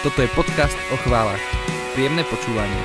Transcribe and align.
Toto 0.00 0.24
je 0.24 0.32
podcast 0.32 0.80
o 0.88 0.96
chválach. 1.04 1.44
Príjemné 1.92 2.24
počúvanie. 2.24 2.80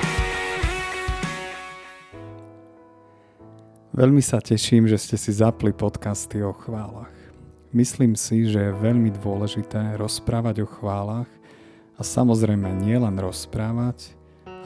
Veľmi 3.96 4.20
sa 4.20 4.44
teším, 4.44 4.84
že 4.84 5.00
ste 5.00 5.16
si 5.16 5.32
zapli 5.32 5.72
podcasty 5.72 6.44
o 6.44 6.52
chválach. 6.52 7.16
Myslím 7.72 8.20
si, 8.20 8.52
že 8.52 8.68
je 8.68 8.80
veľmi 8.84 9.16
dôležité 9.16 9.96
rozprávať 9.96 10.68
o 10.68 10.68
chválach 10.68 11.32
a 11.96 12.04
samozrejme 12.04 12.84
nielen 12.84 13.16
rozprávať, 13.16 14.12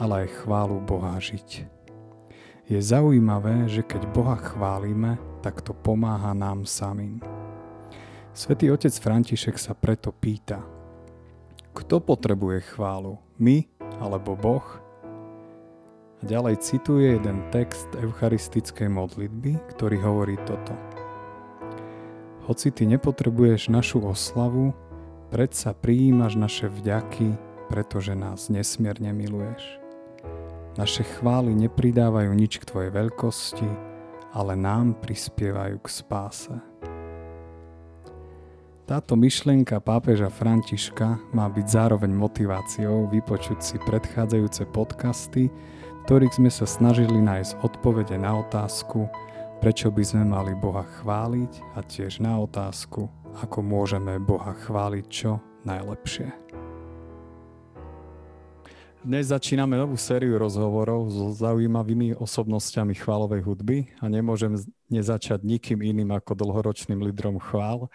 ale 0.02 0.26
aj 0.26 0.42
chválu 0.42 0.82
Boha 0.82 1.22
žiť. 1.22 1.70
Je 2.66 2.82
zaujímavé, 2.82 3.70
že 3.70 3.86
keď 3.86 4.10
Boha 4.10 4.34
chválime, 4.34 5.22
tak 5.38 5.62
to 5.62 5.70
pomáha 5.70 6.34
nám 6.34 6.66
samým. 6.66 7.22
Svetý 8.34 8.74
otec 8.74 8.90
František 8.90 9.54
sa 9.54 9.70
preto 9.78 10.10
pýta– 10.10 10.58
kto 11.70 12.02
potrebuje 12.02 12.74
chválu? 12.74 13.18
My 13.38 13.66
alebo 14.02 14.34
Boh? 14.34 14.66
A 16.20 16.22
ďalej 16.28 16.60
cituje 16.60 17.16
jeden 17.16 17.40
text 17.48 17.88
eucharistickej 17.96 18.92
modlitby, 18.92 19.56
ktorý 19.72 19.96
hovorí 20.04 20.36
toto. 20.44 20.76
Hoci 22.44 22.74
ty 22.74 22.84
nepotrebuješ 22.84 23.72
našu 23.72 24.04
oslavu, 24.04 24.74
predsa 25.32 25.72
prijímaš 25.72 26.36
naše 26.36 26.66
vďaky, 26.68 27.38
pretože 27.70 28.12
nás 28.12 28.50
nesmierne 28.50 29.14
miluješ. 29.14 29.80
Naše 30.76 31.06
chvály 31.18 31.54
nepridávajú 31.54 32.30
nič 32.34 32.60
k 32.60 32.68
tvojej 32.68 32.92
veľkosti, 32.92 33.70
ale 34.34 34.54
nám 34.58 34.98
prispievajú 34.98 35.82
k 35.82 35.88
spáse. 35.88 36.69
Táto 38.90 39.14
myšlienka 39.14 39.78
pápeža 39.78 40.26
Františka 40.26 41.22
má 41.30 41.46
byť 41.46 41.62
zároveň 41.62 42.10
motiváciou 42.10 43.06
vypočuť 43.06 43.62
si 43.62 43.78
predchádzajúce 43.86 44.66
podcasty, 44.66 45.46
ktorých 46.10 46.34
sme 46.34 46.50
sa 46.50 46.66
snažili 46.66 47.22
nájsť 47.22 47.62
odpovede 47.62 48.18
na 48.18 48.42
otázku, 48.42 49.06
prečo 49.62 49.94
by 49.94 50.02
sme 50.02 50.26
mali 50.26 50.58
Boha 50.58 50.82
chváliť 50.82 51.78
a 51.78 51.86
tiež 51.86 52.18
na 52.18 52.42
otázku, 52.42 53.06
ako 53.38 53.62
môžeme 53.62 54.18
Boha 54.18 54.58
chváliť 54.58 55.06
čo 55.06 55.38
najlepšie. 55.62 56.26
Dnes 59.06 59.30
začíname 59.30 59.78
novú 59.78 59.94
sériu 59.94 60.34
rozhovorov 60.34 61.14
so 61.14 61.30
zaujímavými 61.30 62.18
osobnosťami 62.18 62.98
chválovej 62.98 63.46
hudby 63.46 63.86
a 64.02 64.10
nemôžem 64.10 64.58
nezačať 64.90 65.46
nikým 65.46 65.78
iným 65.78 66.10
ako 66.10 66.34
dlhoročným 66.34 67.00
lídrom 67.06 67.38
chvál, 67.38 67.86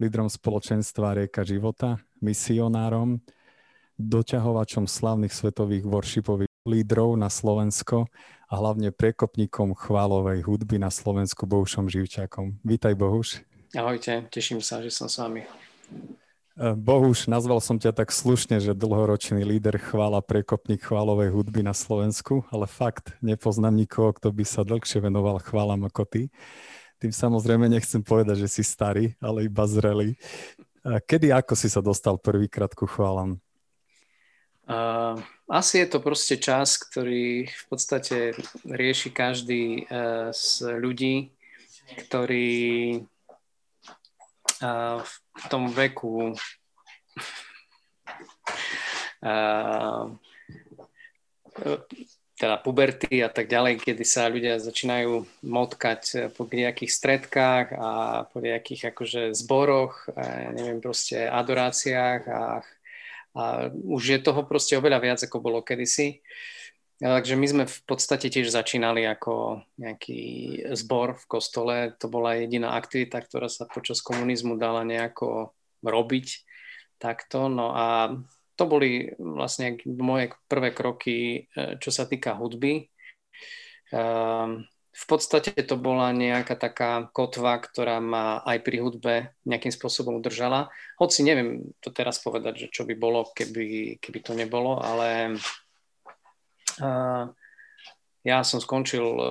lídrom 0.00 0.32
spoločenstva 0.32 1.12
Rieka 1.12 1.44
života, 1.44 2.00
misionárom, 2.24 3.20
doťahovačom 4.00 4.88
slavných 4.88 5.28
svetových 5.28 5.84
worshipových 5.84 6.48
lídrov 6.64 7.20
na 7.20 7.28
Slovensko 7.28 8.08
a 8.48 8.52
hlavne 8.56 8.96
prekopníkom 8.96 9.76
chválovej 9.76 10.48
hudby 10.48 10.80
na 10.80 10.88
Slovensku 10.88 11.44
Bohušom 11.44 11.92
Živčakom. 11.92 12.64
Vítaj 12.64 12.96
Bohuš. 12.96 13.44
Ahojte, 13.76 14.24
teším 14.32 14.64
sa, 14.64 14.80
že 14.80 14.88
som 14.88 15.04
s 15.04 15.20
vami. 15.20 15.44
E, 15.44 16.72
Bohuš, 16.80 17.28
nazval 17.28 17.60
som 17.60 17.76
ťa 17.76 17.92
tak 17.92 18.08
slušne, 18.08 18.56
že 18.56 18.72
dlhoročný 18.72 19.44
líder 19.44 19.76
chvála 19.76 20.24
prekopník 20.24 20.80
chválovej 20.80 21.28
hudby 21.28 21.60
na 21.60 21.76
Slovensku, 21.76 22.48
ale 22.48 22.64
fakt 22.64 23.20
nepoznám 23.20 23.76
nikoho, 23.76 24.16
kto 24.16 24.32
by 24.32 24.48
sa 24.48 24.64
dlhšie 24.64 25.04
venoval 25.04 25.44
chválam 25.44 25.84
ako 25.84 26.08
ty. 26.08 26.22
Tým 27.00 27.16
samozrejme 27.16 27.64
nechcem 27.64 28.04
povedať, 28.04 28.44
že 28.44 28.60
si 28.60 28.62
starý, 28.62 29.16
ale 29.24 29.48
iba 29.48 29.64
zrelý. 29.64 30.20
Kedy 30.84 31.32
ako 31.32 31.56
si 31.56 31.72
sa 31.72 31.80
dostal 31.80 32.20
prvýkrát 32.20 32.76
ku 32.76 32.84
chválam? 32.84 33.40
Uh, 34.70 35.18
asi 35.50 35.82
je 35.82 35.86
to 35.90 35.98
proste 35.98 36.38
čas, 36.38 36.78
ktorý 36.78 37.50
v 37.50 37.64
podstate 37.66 38.38
rieši 38.62 39.10
každý 39.10 39.90
uh, 39.90 40.30
z 40.30 40.78
ľudí, 40.78 41.34
ktorí 42.06 43.02
uh, 44.62 45.02
v 45.34 45.44
tom 45.50 45.74
veku 45.74 46.38
uh, 49.26 50.06
teda 52.40 52.56
puberty 52.56 53.20
a 53.20 53.28
tak 53.28 53.52
ďalej, 53.52 53.84
kedy 53.84 54.00
sa 54.00 54.32
ľudia 54.32 54.56
začínajú 54.56 55.44
motkať 55.44 56.02
eh, 56.16 56.20
po 56.32 56.48
nejakých 56.48 56.88
stredkách 56.88 57.66
a 57.76 57.90
po 58.32 58.40
nejakých 58.40 58.96
akože 58.96 59.22
zboroch, 59.36 60.08
eh, 60.16 60.48
neviem, 60.56 60.80
proste 60.80 61.28
adoráciách 61.28 62.22
a, 62.32 62.42
a 63.36 63.42
už 63.70 64.02
je 64.16 64.18
toho 64.24 64.40
proste 64.48 64.80
oveľa 64.80 64.98
viac, 65.04 65.20
ako 65.20 65.36
bolo 65.44 65.60
kedysi. 65.60 66.24
Takže 67.00 67.32
my 67.32 67.46
sme 67.48 67.64
v 67.64 67.80
podstate 67.88 68.28
tiež 68.28 68.52
začínali 68.52 69.08
ako 69.08 69.64
nejaký 69.80 70.20
zbor 70.76 71.16
v 71.16 71.24
kostole. 71.32 71.76
To 71.96 72.12
bola 72.12 72.36
jediná 72.36 72.76
aktivita, 72.76 73.24
ktorá 73.24 73.48
sa 73.48 73.64
počas 73.64 74.04
komunizmu 74.04 74.60
dala 74.60 74.84
nejako 74.84 75.56
robiť 75.80 76.44
takto. 77.00 77.48
No 77.48 77.72
a 77.72 78.20
to 78.60 78.68
boli 78.68 79.08
vlastne 79.16 79.80
moje 79.88 80.36
prvé 80.44 80.76
kroky, 80.76 81.48
e, 81.48 81.80
čo 81.80 81.88
sa 81.88 82.04
týka 82.04 82.36
hudby. 82.36 82.92
Ehm, 83.96 84.68
v 84.90 85.04
podstate 85.08 85.56
to 85.64 85.80
bola 85.80 86.12
nejaká 86.12 86.60
taká 86.60 87.08
kotva, 87.16 87.56
ktorá 87.56 88.04
ma 88.04 88.44
aj 88.44 88.58
pri 88.60 88.76
hudbe 88.84 89.14
nejakým 89.48 89.72
spôsobom 89.72 90.20
udržala. 90.20 90.68
Hoci 91.00 91.24
neviem 91.24 91.72
to 91.80 91.88
teraz 91.88 92.20
povedať, 92.20 92.68
že 92.68 92.72
čo 92.74 92.84
by 92.84 92.92
bolo, 93.00 93.32
keby, 93.32 93.96
keby 93.96 94.18
to 94.20 94.36
nebolo, 94.36 94.76
ale 94.76 95.40
ja 98.20 98.44
som 98.44 98.60
skončil 98.60 99.00
e, 99.00 99.24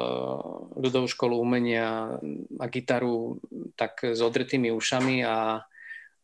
ľudovú 0.81 1.05
školu 1.05 1.37
umenia 1.37 2.17
a 2.57 2.65
gitaru 2.65 3.37
tak 3.77 4.01
s 4.01 4.17
odretými 4.17 4.73
ušami 4.73 5.21
a 5.21 5.61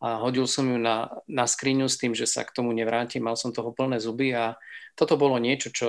a 0.04 0.20
hodil 0.20 0.44
som 0.46 0.68
ju 0.68 0.76
na, 0.76 1.08
na 1.26 1.48
skriňu 1.48 1.88
s 1.88 1.96
tým, 1.96 2.12
že 2.12 2.28
sa 2.28 2.44
k 2.44 2.52
tomu 2.52 2.76
nevrátim. 2.76 3.24
Mal 3.24 3.40
som 3.40 3.56
toho 3.56 3.72
plné 3.72 3.98
zuby 4.04 4.36
a 4.36 4.60
toto 4.96 5.16
bolo 5.16 5.40
niečo, 5.40 5.72
čo 5.72 5.88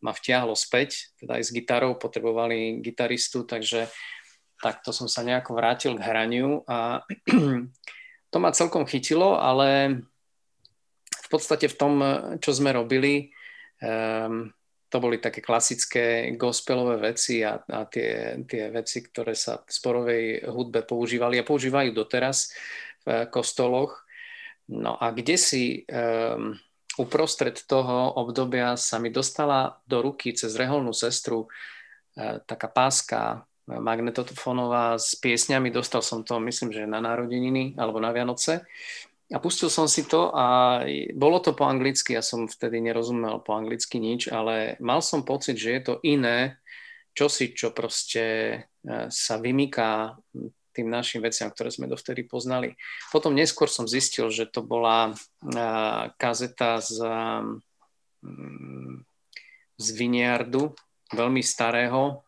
ma 0.00 0.12
vtiahlo 0.12 0.56
späť, 0.56 1.12
teda 1.20 1.40
aj 1.40 1.42
s 1.48 1.54
gitarou, 1.54 1.96
potrebovali 1.96 2.80
gitaristu, 2.80 3.44
takže 3.44 3.92
takto 4.60 4.94
som 4.94 5.10
sa 5.10 5.24
nejako 5.24 5.58
vrátil 5.58 5.92
k 5.98 6.04
hraniu 6.04 6.64
a 6.68 7.02
to 8.32 8.36
ma 8.40 8.50
celkom 8.56 8.88
chytilo, 8.88 9.36
ale 9.36 10.00
v 11.12 11.28
podstate 11.28 11.68
v 11.68 11.76
tom, 11.76 11.94
čo 12.40 12.52
sme 12.52 12.76
robili, 12.76 13.32
um, 13.80 14.52
to 14.92 15.00
boli 15.00 15.16
také 15.16 15.40
klasické 15.40 16.36
gospelové 16.36 17.00
veci 17.00 17.40
a, 17.40 17.56
a 17.56 17.88
tie, 17.88 18.36
tie 18.44 18.68
veci, 18.68 19.00
ktoré 19.00 19.32
sa 19.32 19.64
v 19.64 19.72
sporovej 19.72 20.24
hudbe 20.52 20.84
používali 20.84 21.40
a 21.40 21.48
používajú 21.48 21.96
doteraz 21.96 22.52
v 23.02 23.26
kostoloch. 23.28 24.06
No 24.70 24.96
a 24.96 25.10
kde 25.10 25.36
si 25.36 25.84
um, 25.90 26.54
uprostred 26.96 27.58
toho 27.66 28.14
obdobia 28.16 28.78
sa 28.78 29.02
mi 29.02 29.10
dostala 29.10 29.82
do 29.84 30.00
ruky 30.00 30.32
cez 30.32 30.54
reholnú 30.54 30.94
sestru 30.94 31.46
uh, 31.46 32.38
taká 32.46 32.70
páska 32.70 33.44
magnetofónová 33.66 34.98
s 34.98 35.14
piesňami. 35.18 35.70
Dostal 35.70 36.02
som 36.02 36.26
to, 36.26 36.42
myslím, 36.42 36.74
že 36.74 36.82
na 36.82 36.98
narodeniny 36.98 37.78
alebo 37.78 38.02
na 38.02 38.10
Vianoce. 38.10 38.66
A 39.32 39.40
pustil 39.40 39.72
som 39.72 39.88
si 39.88 40.04
to 40.04 40.28
a 40.34 40.82
bolo 41.16 41.40
to 41.40 41.56
po 41.56 41.64
anglicky, 41.64 42.12
ja 42.12 42.20
som 42.20 42.44
vtedy 42.44 42.84
nerozumel 42.84 43.40
po 43.40 43.56
anglicky 43.56 43.96
nič, 43.96 44.28
ale 44.28 44.76
mal 44.76 45.00
som 45.00 45.24
pocit, 45.24 45.56
že 45.56 45.78
je 45.78 45.82
to 45.88 45.94
iné, 46.04 46.60
čosi, 47.16 47.56
čo 47.56 47.72
proste 47.72 48.56
sa 49.08 49.34
vymýka 49.40 50.20
tým 50.72 50.88
našim 50.88 51.20
veciam, 51.20 51.52
ktoré 51.52 51.68
sme 51.68 51.86
dovtedy 51.86 52.24
poznali. 52.24 52.74
Potom 53.12 53.36
neskôr 53.36 53.68
som 53.68 53.84
zistil, 53.84 54.32
že 54.32 54.48
to 54.48 54.64
bola 54.64 55.12
kazeta 56.16 56.80
z, 56.80 56.98
z 59.76 59.86
Viniardu, 59.92 60.72
veľmi 61.12 61.44
starého, 61.44 62.24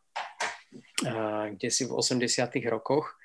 kde 1.56 1.68
si 1.72 1.88
v 1.88 1.96
80. 1.96 2.28
rokoch. 2.68 3.16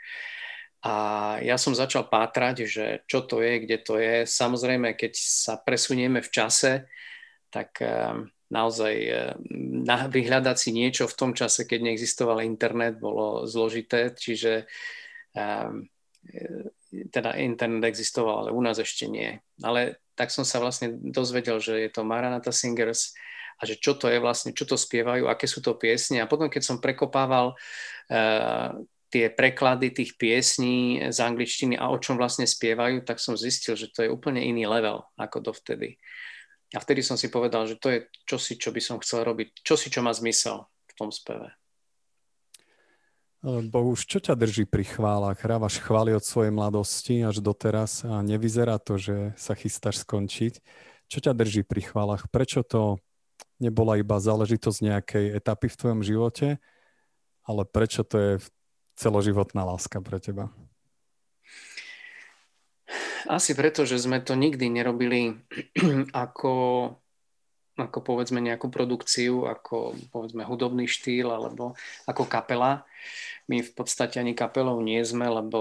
A 0.80 1.36
ja 1.44 1.60
som 1.60 1.76
začal 1.76 2.08
pátrať, 2.08 2.64
že 2.64 2.86
čo 3.04 3.28
to 3.28 3.44
je, 3.44 3.68
kde 3.68 3.78
to 3.84 4.00
je. 4.00 4.24
Samozrejme, 4.24 4.96
keď 4.96 5.12
sa 5.20 5.60
presunieme 5.60 6.24
v 6.24 6.32
čase, 6.32 6.88
tak 7.52 7.84
naozaj 8.50 8.96
vyhľadať 10.10 10.58
si 10.58 10.70
niečo 10.72 11.06
v 11.06 11.18
tom 11.20 11.32
čase, 11.36 11.68
keď 11.68 11.80
neexistoval 11.84 12.42
internet, 12.48 12.98
bolo 12.98 13.46
zložité, 13.46 14.16
čiže 14.16 14.66
teda 17.12 17.38
internet 17.38 17.86
existoval, 17.86 18.48
ale 18.48 18.52
u 18.52 18.62
nás 18.62 18.82
ešte 18.82 19.06
nie. 19.06 19.40
Ale 19.62 20.02
tak 20.18 20.34
som 20.34 20.44
sa 20.44 20.60
vlastne 20.60 21.00
dozvedel, 21.00 21.62
že 21.62 21.88
je 21.88 21.90
to 21.94 22.04
Maranata 22.04 22.52
Singers 22.52 23.14
a 23.60 23.68
že 23.68 23.76
čo 23.76 23.96
to 23.96 24.08
je 24.08 24.20
vlastne, 24.20 24.56
čo 24.56 24.64
to 24.64 24.80
spievajú, 24.80 25.28
aké 25.28 25.48
sú 25.48 25.60
to 25.60 25.76
piesne. 25.76 26.24
A 26.24 26.30
potom, 26.30 26.48
keď 26.48 26.64
som 26.64 26.84
prekopával 26.84 27.56
uh, 27.56 28.70
tie 29.10 29.26
preklady 29.34 29.92
tých 29.92 30.16
piesní 30.16 31.02
z 31.10 31.18
angličtiny 31.20 31.76
a 31.76 31.90
o 31.90 31.98
čom 31.98 32.16
vlastne 32.16 32.46
spievajú, 32.46 33.04
tak 33.04 33.18
som 33.18 33.36
zistil, 33.36 33.76
že 33.76 33.90
to 33.92 34.06
je 34.06 34.10
úplne 34.10 34.40
iný 34.40 34.70
level 34.70 35.04
ako 35.18 35.44
dovtedy. 35.44 35.98
a 36.72 36.80
vtedy 36.80 37.02
som 37.02 37.18
si 37.18 37.34
povedal, 37.34 37.66
že 37.66 37.82
to 37.82 37.90
je 37.90 38.06
čosi, 38.30 38.62
čo 38.62 38.70
by 38.70 38.78
som 38.78 39.02
chcel 39.02 39.26
robiť, 39.26 39.66
čosi, 39.66 39.90
čo 39.90 40.06
má 40.06 40.14
zmysel 40.14 40.70
v 40.70 40.94
tom 40.94 41.10
speve. 41.10 41.59
Bohuž, 43.40 44.04
čo 44.04 44.20
ťa 44.20 44.36
drží 44.36 44.68
pri 44.68 44.84
chválach? 44.84 45.40
Hrávaš 45.40 45.80
chvály 45.80 46.12
od 46.12 46.20
svojej 46.20 46.52
mladosti 46.52 47.24
až 47.24 47.40
doteraz 47.40 48.04
a 48.04 48.20
nevyzerá 48.20 48.76
to, 48.84 49.00
že 49.00 49.32
sa 49.40 49.56
chystáš 49.56 50.04
skončiť. 50.04 50.60
Čo 51.08 51.18
ťa 51.24 51.32
drží 51.32 51.64
pri 51.64 51.88
chválach? 51.88 52.28
Prečo 52.28 52.68
to 52.68 53.00
nebola 53.64 53.96
iba 53.96 54.20
záležitosť 54.20 54.80
nejakej 54.84 55.26
etapy 55.40 55.72
v 55.72 55.80
tvojom 55.80 56.02
živote, 56.04 56.60
ale 57.48 57.64
prečo 57.64 58.04
to 58.04 58.16
je 58.20 58.32
celoživotná 59.00 59.64
láska 59.64 60.04
pre 60.04 60.20
teba? 60.20 60.52
Asi 63.24 63.56
preto, 63.56 63.88
že 63.88 64.04
sme 64.04 64.20
to 64.20 64.36
nikdy 64.36 64.68
nerobili 64.68 65.40
ako, 66.12 66.52
ako 67.84 68.04
povedzme 68.04 68.44
nejakú 68.44 68.68
produkciu, 68.68 69.48
ako 69.48 69.96
povedzme 70.12 70.44
hudobný 70.44 70.86
štýl 70.86 71.32
alebo 71.32 71.78
ako 72.06 72.28
kapela. 72.28 72.84
My 73.48 73.64
v 73.64 73.72
podstate 73.74 74.20
ani 74.20 74.38
kapelou 74.38 74.80
nie 74.84 75.02
sme, 75.02 75.26
lebo 75.26 75.60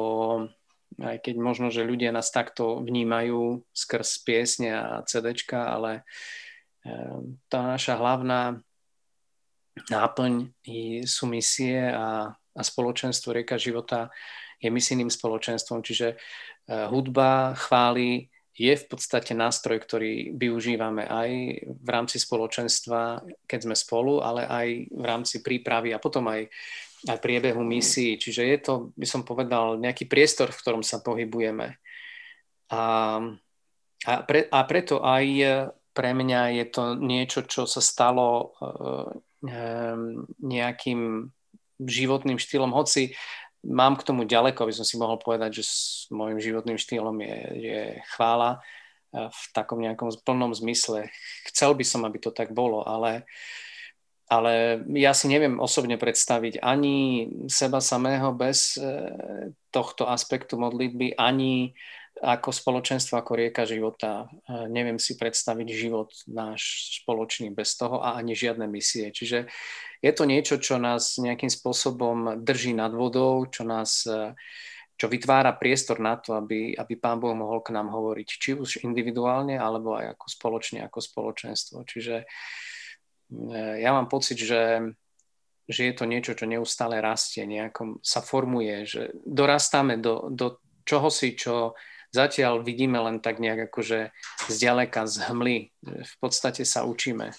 aj 0.99 1.21
keď 1.23 1.35
možno, 1.39 1.69
že 1.69 1.87
ľudia 1.87 2.11
nás 2.11 2.33
takto 2.33 2.81
vnímajú 2.81 3.63
skrz 3.71 4.25
piesne 4.25 4.71
a 4.75 4.85
CDčka, 5.05 5.71
ale 5.71 6.03
eh, 6.83 7.19
tá 7.47 7.61
naša 7.63 7.95
hlavná 8.01 8.59
náplň 9.87 10.51
sú 11.07 11.31
misie 11.31 11.79
a, 11.95 12.35
a 12.35 12.61
spoločenstvo 12.61 13.31
Rieka 13.31 13.55
života 13.63 14.11
je 14.59 14.75
misijným 14.75 15.07
spoločenstvom, 15.07 15.87
čiže 15.87 16.19
eh, 16.19 16.87
hudba 16.91 17.55
chváli 17.55 18.27
je 18.59 18.75
v 18.75 18.85
podstate 18.91 19.39
nástroj, 19.39 19.79
ktorý 19.79 20.35
využívame 20.35 21.07
aj 21.07 21.31
v 21.71 21.89
rámci 21.89 22.19
spoločenstva, 22.19 23.23
keď 23.47 23.61
sme 23.71 23.77
spolu, 23.79 24.19
ale 24.19 24.43
aj 24.51 24.69
v 24.91 25.05
rámci 25.07 25.47
prípravy 25.47 25.95
a 25.95 26.03
potom 26.03 26.27
aj, 26.27 26.51
aj 27.07 27.19
priebehu 27.23 27.63
misií. 27.63 28.19
Čiže 28.19 28.43
je 28.43 28.59
to, 28.59 28.75
by 28.99 29.07
som 29.07 29.23
povedal, 29.23 29.79
nejaký 29.79 30.11
priestor, 30.11 30.51
v 30.51 30.59
ktorom 30.59 30.83
sa 30.83 30.99
pohybujeme. 30.99 31.79
A, 32.75 32.83
a, 34.03 34.13
pre, 34.27 34.51
a 34.51 34.61
preto 34.67 35.07
aj 35.07 35.25
pre 35.95 36.11
mňa 36.11 36.59
je 36.59 36.65
to 36.67 36.99
niečo, 36.99 37.47
čo 37.47 37.63
sa 37.63 37.79
stalo 37.79 38.59
um, 38.59 40.27
nejakým 40.43 41.31
životným 41.79 42.43
štýlom, 42.43 42.75
hoci 42.75 43.15
mám 43.65 43.99
k 43.99 44.07
tomu 44.07 44.23
ďaleko, 44.23 44.65
aby 44.65 44.75
som 44.75 44.87
si 44.87 45.01
mohol 45.01 45.19
povedať, 45.19 45.63
že 45.63 45.65
s 45.67 45.77
môjim 46.15 46.39
životným 46.39 46.79
štýlom 46.79 47.17
je, 47.19 47.39
je 47.59 47.81
chvála 48.15 48.59
e, 48.59 49.29
v 49.29 49.41
takom 49.51 49.83
nejakom 49.83 50.15
plnom 50.23 50.55
zmysle. 50.55 51.11
Chcel 51.51 51.75
by 51.75 51.85
som, 51.85 52.07
aby 52.07 52.19
to 52.23 52.31
tak 52.31 52.55
bolo, 52.55 52.87
ale, 52.87 53.27
ale 54.31 54.83
ja 54.95 55.11
si 55.11 55.27
neviem 55.27 55.59
osobne 55.59 55.99
predstaviť 55.99 56.63
ani 56.63 57.29
seba 57.51 57.83
samého 57.83 58.31
bez 58.31 58.79
e, 58.79 58.87
tohto 59.75 60.07
aspektu 60.07 60.55
modlitby, 60.55 61.19
ani 61.19 61.75
ako 62.23 62.51
spoločenstvo, 62.51 63.19
ako 63.19 63.33
rieka 63.39 63.63
života. 63.69 64.27
E, 64.27 64.67
neviem 64.71 64.99
si 64.99 65.15
predstaviť 65.15 65.69
život 65.71 66.11
náš 66.27 66.95
spoločný 67.03 67.55
bez 67.55 67.79
toho 67.79 68.03
a 68.03 68.19
ani 68.19 68.35
žiadne 68.35 68.67
misie. 68.67 69.11
Čiže 69.15 69.49
je 70.03 70.13
to 70.15 70.25
niečo, 70.27 70.59
čo 70.59 70.79
nás 70.79 71.19
nejakým 71.19 71.51
spôsobom 71.51 72.43
drží 72.43 72.75
nad 72.75 72.95
vodou, 72.95 73.47
čo 73.51 73.67
nás 73.67 74.07
čo 74.99 75.07
vytvára 75.07 75.55
priestor 75.55 76.03
na 76.03 76.19
to, 76.19 76.35
aby, 76.35 76.75
aby 76.75 76.95
Pán 76.99 77.23
Boh 77.23 77.31
mohol 77.31 77.63
k 77.63 77.71
nám 77.71 77.95
hovoriť, 77.95 78.29
či 78.35 78.51
už 78.59 78.83
individuálne, 78.83 79.55
alebo 79.55 79.95
aj 79.95 80.19
ako 80.19 80.27
spoločne, 80.27 80.83
ako 80.83 80.99
spoločenstvo. 80.99 81.87
Čiže 81.87 82.27
e, 82.27 83.57
ja 83.79 83.95
mám 83.95 84.11
pocit, 84.11 84.43
že, 84.43 84.91
že 85.71 85.81
je 85.87 85.95
to 85.95 86.03
niečo, 86.03 86.35
čo 86.35 86.51
neustále 86.51 86.99
rastie, 86.99 87.47
nejakom 87.47 88.03
sa 88.03 88.27
formuje, 88.27 88.91
že 88.91 89.15
dorastáme 89.23 90.03
do, 90.03 90.35
do 90.35 90.59
čoho 90.83 91.15
si, 91.15 91.39
čo 91.39 91.79
zatiaľ 92.15 92.65
vidíme 92.65 92.99
len 92.99 93.21
tak 93.21 93.41
nejak 93.41 93.73
akože 93.73 94.13
zďaleka 94.49 95.05
z 95.07 95.15
hmly. 95.29 95.57
V 95.85 96.15
podstate 96.21 96.65
sa 96.65 96.85
učíme. 96.85 97.33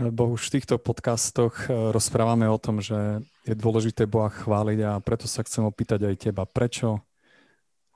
Bohu, 0.00 0.32
v 0.32 0.48
týchto 0.48 0.80
podcastoch 0.80 1.68
e, 1.68 1.92
rozprávame 1.92 2.48
o 2.48 2.56
tom, 2.56 2.80
že 2.80 3.20
je 3.44 3.52
dôležité 3.52 4.08
Boha 4.08 4.32
chváliť 4.32 4.78
a 4.86 4.96
preto 5.04 5.28
sa 5.28 5.44
chcem 5.44 5.60
opýtať 5.60 6.08
aj 6.08 6.16
teba. 6.16 6.48
Prečo? 6.48 7.04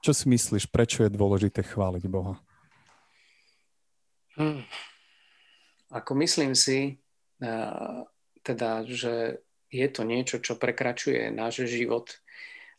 Čo 0.05 0.13
si 0.13 0.29
myslíš, 0.29 0.69
prečo 0.69 1.01
je 1.07 1.09
dôležité 1.09 1.65
chváliť 1.65 2.05
Boha? 2.13 2.37
Hmm. 4.37 4.69
Ako 5.89 6.13
myslím 6.21 6.53
si, 6.53 7.01
e, 7.41 7.53
teda, 8.45 8.85
že 8.85 9.41
je 9.75 9.89
to 9.91 10.07
niečo, 10.07 10.39
čo 10.39 10.55
prekračuje 10.55 11.35
náš 11.35 11.67
život 11.67 12.15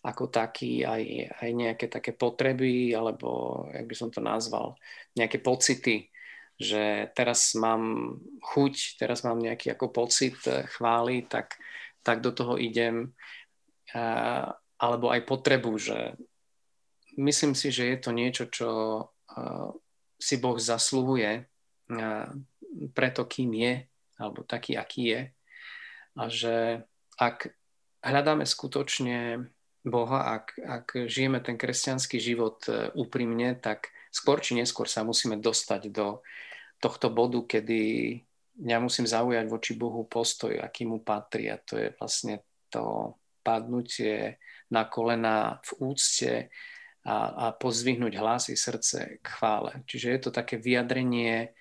ako 0.05 0.29
taký, 0.29 0.85
aj, 0.85 1.03
aj 1.41 1.49
nejaké 1.49 1.85
také 1.89 2.13
potreby, 2.13 2.93
alebo, 2.93 3.65
jak 3.73 3.85
by 3.89 3.95
som 3.97 4.09
to 4.13 4.21
nazval, 4.21 4.77
nejaké 5.17 5.41
pocity, 5.41 6.13
že 6.55 7.09
teraz 7.17 7.57
mám 7.57 8.15
chuť, 8.39 9.01
teraz 9.01 9.25
mám 9.25 9.41
nejaký 9.41 9.73
ako 9.75 9.91
pocit 9.91 10.37
eh, 10.47 10.63
chvály, 10.77 11.25
tak, 11.27 11.57
tak 12.05 12.21
do 12.23 12.31
toho 12.31 12.55
idem. 12.55 13.11
Alebo 14.75 15.07
aj 15.07 15.23
potrebu, 15.23 15.79
že 15.79 16.19
myslím 17.15 17.55
si, 17.55 17.71
že 17.71 17.95
je 17.95 17.97
to 17.97 18.11
niečo, 18.13 18.45
čo 18.47 18.69
eh, 19.35 19.69
si 20.15 20.39
Boh 20.39 20.55
zasluhuje 20.55 21.43
preto, 22.91 23.23
kým 23.29 23.51
je, 23.53 23.73
alebo 24.17 24.41
taký, 24.43 24.75
aký 24.79 25.03
je. 25.11 25.21
A 26.15 26.31
že 26.31 26.87
ak 27.19 27.51
hľadáme 28.03 28.47
skutočne 28.47 29.51
Boha, 29.85 30.41
ak, 30.41 30.57
ak 30.57 30.87
žijeme 31.05 31.37
ten 31.45 31.61
kresťanský 31.61 32.17
život 32.17 32.65
eh, 32.67 32.89
úprimne, 32.97 33.53
tak 33.59 33.93
skôr 34.09 34.41
či 34.41 34.57
neskôr 34.57 34.89
sa 34.89 35.05
musíme 35.05 35.37
dostať 35.37 35.93
do 35.93 36.25
tohto 36.81 37.13
bodu, 37.13 37.43
kedy 37.45 37.81
ja 38.63 38.79
musím 38.79 39.03
zaujať 39.03 39.45
voči 39.51 39.75
Bohu 39.75 40.07
postoj, 40.07 40.55
aký 40.57 40.87
mu 40.87 41.03
patrí 41.03 41.51
a 41.51 41.59
to 41.59 41.75
je 41.75 41.91
vlastne 41.99 42.39
to 42.71 43.15
padnutie 43.43 44.39
na 44.71 44.87
kolena 44.87 45.59
v 45.61 45.93
úcte 45.93 46.33
a, 47.05 47.15
a 47.29 47.45
pozvihnúť 47.53 48.17
hlasy 48.17 48.57
srdce 48.57 49.21
k 49.21 49.25
chvále. 49.27 49.85
Čiže 49.85 50.07
je 50.09 50.19
to 50.23 50.31
také 50.33 50.57
vyjadrenie 50.57 51.53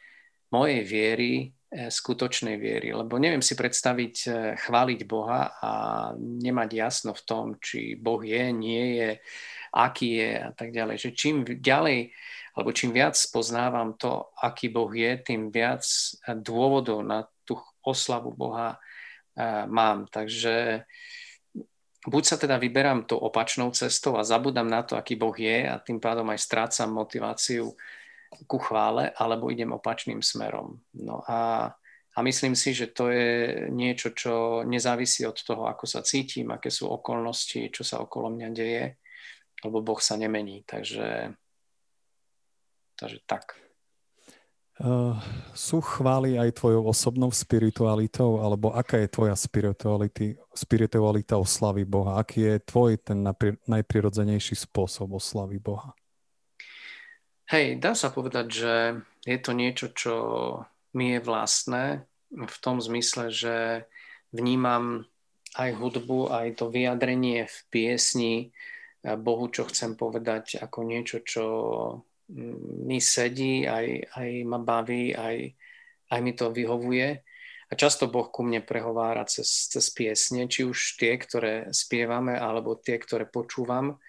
mojej 0.49 0.83
viery, 0.87 1.33
e, 1.37 1.49
skutočnej 1.75 2.55
viery, 2.55 2.95
lebo 2.95 3.19
neviem 3.19 3.43
si 3.43 3.59
predstaviť 3.59 4.15
e, 4.25 4.29
chváliť 4.55 5.01
Boha 5.11 5.59
a 5.59 5.73
nemať 6.17 6.71
jasno 6.71 7.11
v 7.13 7.23
tom, 7.27 7.45
či 7.59 7.99
Boh 7.99 8.23
je, 8.23 8.55
nie 8.55 9.03
je, 9.03 9.11
aký 9.75 10.23
je 10.23 10.33
a 10.39 10.51
tak 10.55 10.71
ďalej. 10.71 10.97
Že 11.03 11.11
čím 11.19 11.37
ďalej 11.43 12.15
lebo 12.55 12.71
čím 12.71 12.95
viac 12.95 13.19
poznávam 13.35 13.99
to, 13.99 14.31
aký 14.39 14.71
Boh 14.71 14.91
je, 14.95 15.19
tým 15.19 15.51
viac 15.51 15.83
dôvodov 16.39 17.03
na 17.03 17.27
tú 17.43 17.59
oslavu 17.83 18.31
Boha 18.31 18.79
mám. 19.67 20.07
Takže 20.07 20.87
buď 22.07 22.23
sa 22.23 22.37
teda 22.39 22.57
vyberám 22.63 23.11
tou 23.11 23.19
opačnou 23.19 23.75
cestou 23.75 24.15
a 24.15 24.23
zabudám 24.23 24.71
na 24.71 24.87
to, 24.87 24.95
aký 24.95 25.19
Boh 25.19 25.35
je 25.35 25.67
a 25.67 25.83
tým 25.83 25.99
pádom 25.99 26.31
aj 26.31 26.39
strácam 26.39 26.95
motiváciu 26.95 27.75
ku 28.47 28.59
chvále, 28.59 29.15
alebo 29.15 29.51
idem 29.51 29.71
opačným 29.71 30.19
smerom. 30.19 30.83
No 30.99 31.23
a, 31.25 31.71
a 32.15 32.19
myslím 32.23 32.59
si, 32.59 32.75
že 32.75 32.91
to 32.91 33.11
je 33.15 33.67
niečo, 33.71 34.11
čo 34.11 34.67
nezávisí 34.67 35.23
od 35.23 35.39
toho, 35.39 35.71
ako 35.71 35.87
sa 35.87 36.03
cítim, 36.03 36.51
aké 36.51 36.69
sú 36.75 36.91
okolnosti, 36.91 37.71
čo 37.71 37.87
sa 37.87 38.03
okolo 38.03 38.35
mňa 38.35 38.49
deje, 38.51 38.99
lebo 39.63 39.81
Boh 39.81 40.01
sa 40.03 40.19
nemení. 40.19 40.67
Takže 40.67 41.35
Takže 42.95 43.19
tak. 43.27 43.59
Uh, 44.75 45.15
sú 45.55 45.79
chvály 45.79 46.35
aj 46.35 46.59
tvojou 46.59 46.91
osobnou 46.91 47.31
spiritualitou, 47.31 48.43
alebo 48.43 48.75
aká 48.75 48.99
je 48.99 49.07
tvoja 49.07 49.39
spiritualita 50.55 51.39
oslavy 51.39 51.87
Boha? 51.87 52.19
Aký 52.19 52.43
je 52.43 52.59
tvoj 52.59 52.99
ten 52.99 53.23
najprirodzenejší 53.71 54.59
spôsob 54.59 55.15
oslavy 55.15 55.63
Boha? 55.63 55.95
Hej, 57.45 57.77
dá 57.77 57.93
sa 57.93 58.09
povedať, 58.09 58.47
že 58.49 58.75
je 59.29 59.39
to 59.41 59.53
niečo, 59.53 59.93
čo 59.93 60.15
mi 60.97 61.13
je 61.13 61.21
vlastné 61.21 62.01
v 62.33 62.57
tom 62.65 62.81
zmysle, 62.81 63.29
že 63.29 63.85
vnímam 64.33 65.05
aj 65.55 65.71
hudbu, 65.77 66.33
aj 66.33 66.57
to 66.57 66.73
vyjadrenie 66.73 67.45
v 67.45 67.59
piesni 67.69 68.35
Bohu, 69.05 69.53
čo 69.53 69.69
chcem 69.69 69.93
povedať, 69.93 70.57
ako 70.57 70.89
niečo, 70.89 71.21
čo 71.21 71.45
mi 72.89 72.99
sedí, 73.05 73.69
aj, 73.69 74.17
aj 74.17 74.29
ma 74.49 74.57
baví, 74.57 75.13
aj, 75.13 75.37
aj 76.17 76.21
mi 76.25 76.33
to 76.33 76.49
vyhovuje. 76.49 77.21
A 77.69 77.73
často 77.77 78.09
Boh 78.09 78.33
ku 78.33 78.41
mne 78.41 78.65
prehovára 78.65 79.29
cez, 79.29 79.69
cez 79.69 79.93
piesne, 79.93 80.49
či 80.49 80.65
už 80.65 80.97
tie, 80.97 81.21
ktoré 81.21 81.69
spievame, 81.77 82.41
alebo 82.41 82.81
tie, 82.81 82.97
ktoré 82.97 83.29
počúvam. 83.29 84.01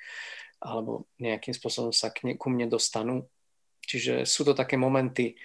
Alebo 0.65 1.05
nejakým 1.21 1.53
spôsobom 1.53 1.93
sa 1.93 2.09
k 2.09 2.25
ne, 2.25 2.33
ku 2.33 2.49
mne 2.49 2.65
dostanú. 2.65 3.29
Čiže 3.85 4.25
sú 4.25 4.41
to 4.41 4.57
také 4.57 4.81
momenty, 4.81 5.37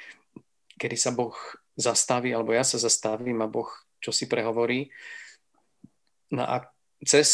kedy 0.81 0.97
sa 0.97 1.13
Boh 1.13 1.37
zastaví, 1.77 2.33
alebo 2.33 2.57
ja 2.57 2.65
sa 2.65 2.81
zastavím 2.81 3.45
a 3.45 3.53
Boh 3.53 3.69
čo 4.01 4.11
si 4.17 4.25
prehovorí. 4.25 4.89
No 6.33 6.49
a 6.49 6.65
cez 7.05 7.29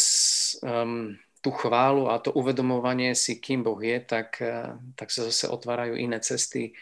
um, 0.59 1.15
tú 1.39 1.55
chválu 1.55 2.11
a 2.11 2.19
to 2.19 2.35
uvedomovanie 2.35 3.15
si, 3.15 3.39
kým 3.39 3.63
Boh 3.63 3.79
je, 3.79 4.03
tak, 4.03 4.43
uh, 4.43 4.75
tak 4.99 5.07
sa 5.07 5.23
zase 5.31 5.47
otvárajú 5.47 5.95
iné 5.95 6.19
cesty, 6.19 6.75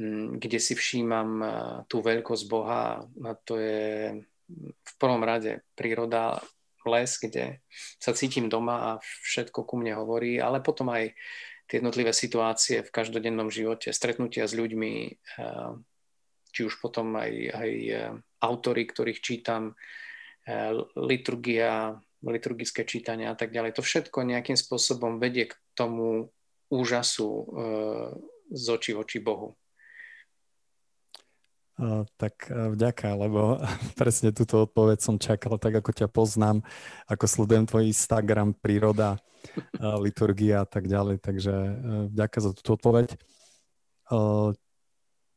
um, 0.00 0.40
kde 0.40 0.56
si 0.56 0.72
všímam 0.72 1.30
uh, 1.44 1.52
tú 1.84 2.00
veľkosť 2.00 2.44
Boha. 2.48 3.04
A 3.04 3.30
to 3.44 3.60
je 3.60 4.24
v 4.64 4.92
prvom 4.96 5.20
rade 5.20 5.60
príroda, 5.76 6.40
les, 6.86 7.10
kde 7.20 7.44
sa 8.00 8.16
cítim 8.16 8.48
doma 8.48 8.76
a 8.78 8.90
všetko 9.02 9.66
ku 9.66 9.74
mne 9.76 9.98
hovorí, 10.00 10.40
ale 10.40 10.64
potom 10.64 10.88
aj 10.88 11.12
tie 11.68 11.78
jednotlivé 11.78 12.10
situácie 12.16 12.82
v 12.82 12.90
každodennom 12.90 13.52
živote, 13.52 13.92
stretnutia 13.92 14.48
s 14.48 14.56
ľuďmi, 14.56 14.92
uh, 15.40 15.76
či 16.50 16.66
už 16.66 16.82
potom 16.82 17.14
aj, 17.14 17.32
aj 17.54 17.70
autory, 18.42 18.82
ktorých 18.88 19.22
čítam, 19.22 19.78
liturgia, 20.98 21.94
liturgické 22.26 22.82
čítania 22.82 23.30
a 23.30 23.36
tak 23.38 23.54
ďalej. 23.54 23.78
To 23.78 23.86
všetko 23.86 24.26
nejakým 24.26 24.58
spôsobom 24.58 25.22
vedie 25.22 25.46
k 25.46 25.54
tomu 25.78 26.32
úžasu 26.72 27.46
z 28.50 28.64
očí 28.66 28.96
voči 28.96 29.22
Bohu. 29.22 29.59
Tak 32.20 32.52
vďaka, 32.52 33.08
lebo 33.16 33.56
presne 34.00 34.36
túto 34.36 34.68
odpoveď 34.68 35.00
som 35.00 35.16
čakal, 35.16 35.56
tak 35.56 35.80
ako 35.80 35.96
ťa 35.96 36.12
poznám, 36.12 36.60
ako 37.08 37.24
sledujem 37.24 37.64
tvoj 37.64 37.88
Instagram, 37.88 38.52
príroda, 38.52 39.16
liturgia 39.80 40.62
a 40.62 40.68
tak 40.68 40.84
ďalej. 40.84 41.24
Takže 41.24 41.54
vďaka 42.12 42.38
za 42.44 42.50
túto 42.52 42.76
odpoveď. 42.76 43.16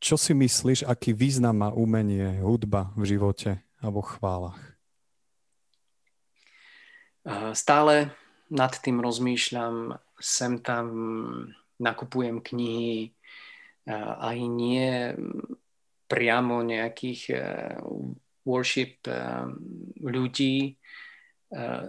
Čo 0.03 0.15
si 0.19 0.35
myslíš, 0.35 0.83
aký 0.83 1.15
význam 1.15 1.63
má 1.63 1.69
umenie, 1.71 2.43
hudba 2.43 2.91
v 2.99 3.15
živote 3.15 3.63
alebo 3.79 4.03
chválach? 4.03 4.59
Stále 7.55 8.11
nad 8.51 8.75
tým 8.83 8.99
rozmýšľam, 8.99 9.95
sem 10.19 10.59
tam 10.59 10.91
nakupujem 11.79 12.43
knihy, 12.43 13.15
aj 14.19 14.37
nie 14.43 15.15
priamo 16.13 16.61
nejakých 16.61 17.21
e, 17.33 17.35
worship 18.45 19.01
e, 19.09 19.17
ľudí, 20.05 20.69
e, 20.69 20.73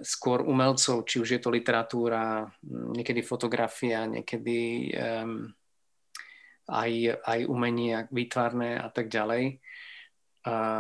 skôr 0.01 0.41
umelcov, 0.41 1.05
či 1.05 1.21
už 1.21 1.29
je 1.37 1.41
to 1.45 1.53
literatúra, 1.53 2.49
niekedy 2.65 3.21
fotografia, 3.21 4.09
niekedy 4.09 4.89
aj, 6.65 6.91
aj 7.21 7.39
umenie 7.45 8.09
výtvarné 8.09 8.81
a 8.81 8.89
tak 8.89 9.13
ďalej. 9.13 9.61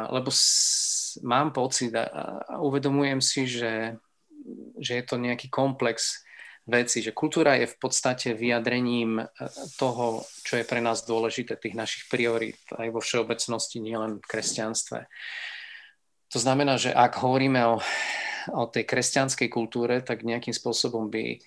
lebo 0.09 0.31
s, 0.33 1.21
mám 1.21 1.53
pocit 1.53 1.93
a, 1.93 2.41
a 2.49 2.55
uvedomujem 2.65 3.21
si, 3.21 3.45
že, 3.45 4.01
že 4.81 4.93
je 4.97 5.05
to 5.05 5.21
nejaký 5.21 5.53
komplex 5.53 6.24
veci, 6.65 7.05
že 7.05 7.13
kultúra 7.13 7.61
je 7.61 7.69
v 7.69 7.77
podstate 7.77 8.33
vyjadrením 8.33 9.21
e, 9.21 9.25
toho, 9.77 10.25
čo 10.45 10.57
je 10.61 10.65
pre 10.65 10.81
nás 10.81 11.05
dôležité, 11.05 11.61
tých 11.61 11.77
našich 11.77 12.09
priorít 12.09 12.61
aj 12.73 12.89
vo 12.89 13.01
všeobecnosti, 13.05 13.85
nielen 13.85 14.21
v 14.21 14.29
kresťanstve. 14.29 14.99
To 16.33 16.39
znamená, 16.41 16.81
že 16.81 16.91
ak 16.91 17.21
hovoríme 17.21 17.61
o, 17.69 17.77
o 18.57 18.65
tej 18.67 18.85
kresťanskej 18.89 19.49
kultúre, 19.53 20.01
tak 20.01 20.25
nejakým 20.25 20.57
spôsobom 20.57 21.13
by 21.13 21.39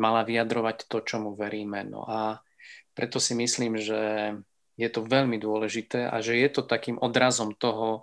mala 0.00 0.26
vyjadrovať 0.26 0.90
to, 0.90 1.04
čomu 1.06 1.38
veríme. 1.38 1.86
No 1.86 2.02
a 2.08 2.42
preto 2.96 3.22
si 3.22 3.36
myslím, 3.38 3.78
že 3.78 4.34
je 4.74 4.88
to 4.90 5.06
veľmi 5.06 5.38
dôležité 5.38 6.10
a 6.10 6.18
že 6.18 6.34
je 6.34 6.48
to 6.50 6.66
takým 6.66 6.98
odrazom 6.98 7.54
toho, 7.54 8.02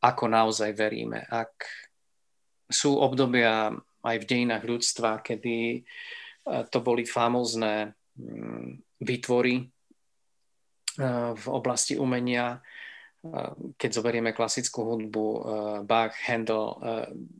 ako 0.00 0.28
naozaj 0.28 0.76
veríme. 0.76 1.24
Ak 1.28 1.64
sú 2.68 2.96
obdobia 2.96 3.72
aj 4.00 4.16
v 4.24 4.28
dejinách 4.28 4.64
ľudstva, 4.64 5.20
kedy 5.20 5.56
e, 5.76 5.80
to 6.68 6.78
boli 6.80 7.04
famózne 7.04 7.92
mm, 8.16 9.00
výtvory 9.04 9.54
e, 9.60 9.64
v 11.36 11.46
oblasti 11.48 12.00
umenia, 12.00 12.56
e, 12.56 12.58
keď 13.76 13.90
zoberieme 13.92 14.32
klasickú 14.32 14.84
hudbu, 14.84 15.26
Bach, 15.84 16.16
Handel, 16.24 16.80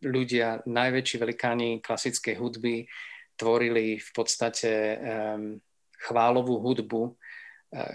ľudia, 0.05 0.61
najväčší 0.69 1.17
velikáni 1.17 1.81
klasickej 1.81 2.37
hudby 2.37 2.85
tvorili 3.41 3.97
v 3.97 4.11
podstate 4.13 5.01
chválovú 5.97 6.61
hudbu. 6.61 7.17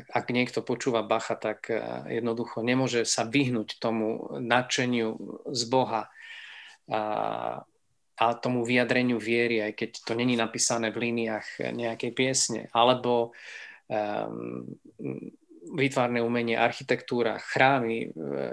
Ak 0.09 0.33
niekto 0.33 0.65
počúva 0.65 1.05
Bacha, 1.05 1.37
tak 1.37 1.69
jednoducho 2.09 2.65
nemôže 2.65 3.05
sa 3.05 3.29
vyhnúť 3.29 3.77
tomu 3.77 4.33
nadšeniu 4.41 5.13
z 5.53 5.61
Boha 5.69 6.09
a 8.15 8.35
tomu 8.35 8.63
vyjadreniu 8.63 9.19
viery, 9.19 9.59
aj 9.59 9.73
keď 9.75 9.89
to 10.07 10.13
není 10.15 10.39
napísané 10.39 10.91
v 10.91 11.11
líniách 11.11 11.75
nejakej 11.75 12.11
piesne, 12.15 12.61
alebo 12.71 13.35
um, 13.91 14.63
výtvarné 15.73 16.21
umenie, 16.21 16.53
architektúra, 16.53 17.41
chrámy, 17.41 17.99
e, 18.05 18.09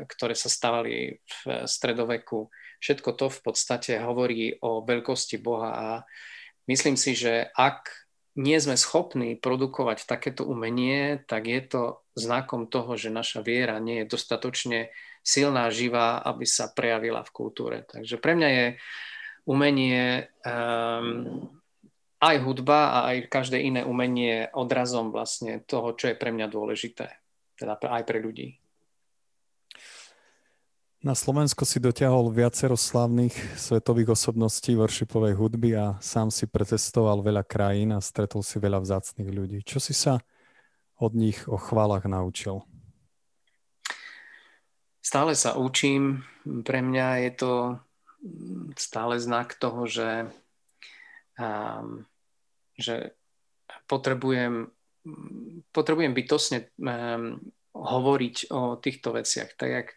ktoré 0.08 0.32
sa 0.32 0.48
stavali 0.48 1.20
v 1.20 1.40
stredoveku, 1.68 2.48
všetko 2.80 3.10
to 3.14 3.26
v 3.28 3.40
podstate 3.44 4.00
hovorí 4.00 4.56
o 4.64 4.80
veľkosti 4.80 5.36
Boha 5.36 5.70
a 5.76 5.88
myslím 6.66 6.96
si, 6.96 7.12
že 7.12 7.52
ak 7.52 7.92
nie 8.32 8.56
sme 8.56 8.80
schopní 8.80 9.36
produkovať 9.36 10.08
takéto 10.08 10.48
umenie, 10.48 11.20
tak 11.28 11.52
je 11.52 11.60
to 11.68 11.82
znakom 12.16 12.64
toho, 12.64 12.96
že 12.96 13.12
naša 13.12 13.44
viera 13.44 13.76
nie 13.76 14.02
je 14.02 14.10
dostatočne 14.16 14.88
silná, 15.20 15.68
živá, 15.68 16.24
aby 16.24 16.48
sa 16.48 16.72
prejavila 16.72 17.20
v 17.28 17.34
kultúre. 17.36 17.78
Takže 17.84 18.16
pre 18.16 18.32
mňa 18.32 18.48
je 18.48 18.66
umenie, 19.46 20.30
um, 20.46 21.48
aj 22.22 22.36
hudba 22.46 22.80
a 22.94 22.98
aj 23.14 23.26
každé 23.26 23.58
iné 23.58 23.82
umenie 23.82 24.46
odrazom 24.54 25.10
vlastne 25.10 25.58
toho, 25.66 25.94
čo 25.98 26.14
je 26.14 26.16
pre 26.18 26.30
mňa 26.30 26.46
dôležité, 26.46 27.18
teda 27.58 27.74
aj 27.78 28.02
pre 28.06 28.22
ľudí. 28.22 28.62
Na 31.02 31.18
Slovensko 31.18 31.66
si 31.66 31.82
dotiahol 31.82 32.30
viacero 32.30 32.78
slavných 32.78 33.34
svetových 33.58 34.14
osobností 34.14 34.78
worshipovej 34.78 35.34
hudby 35.34 35.74
a 35.74 35.98
sám 35.98 36.30
si 36.30 36.46
pretestoval 36.46 37.26
veľa 37.26 37.42
krajín 37.42 37.90
a 37.90 37.98
stretol 37.98 38.46
si 38.46 38.62
veľa 38.62 38.78
vzácných 38.78 39.26
ľudí. 39.34 39.58
Čo 39.66 39.82
si 39.82 39.98
sa 39.98 40.22
od 41.02 41.18
nich 41.18 41.42
o 41.50 41.58
chválach 41.58 42.06
naučil? 42.06 42.62
Stále 45.02 45.34
sa 45.34 45.58
učím. 45.58 46.22
Pre 46.46 46.78
mňa 46.78 47.06
je 47.26 47.30
to 47.34 47.52
stále 48.78 49.18
znak 49.18 49.58
toho, 49.58 49.86
že, 49.86 50.30
um, 51.38 52.06
že 52.78 53.14
potrebujem, 53.90 54.70
potrebujem 55.74 56.14
bytosne 56.14 56.70
um, 56.78 57.42
hovoriť 57.74 58.36
o 58.54 58.78
týchto 58.78 59.16
veciach. 59.16 59.58
Tak 59.58 59.68
jak, 59.68 59.88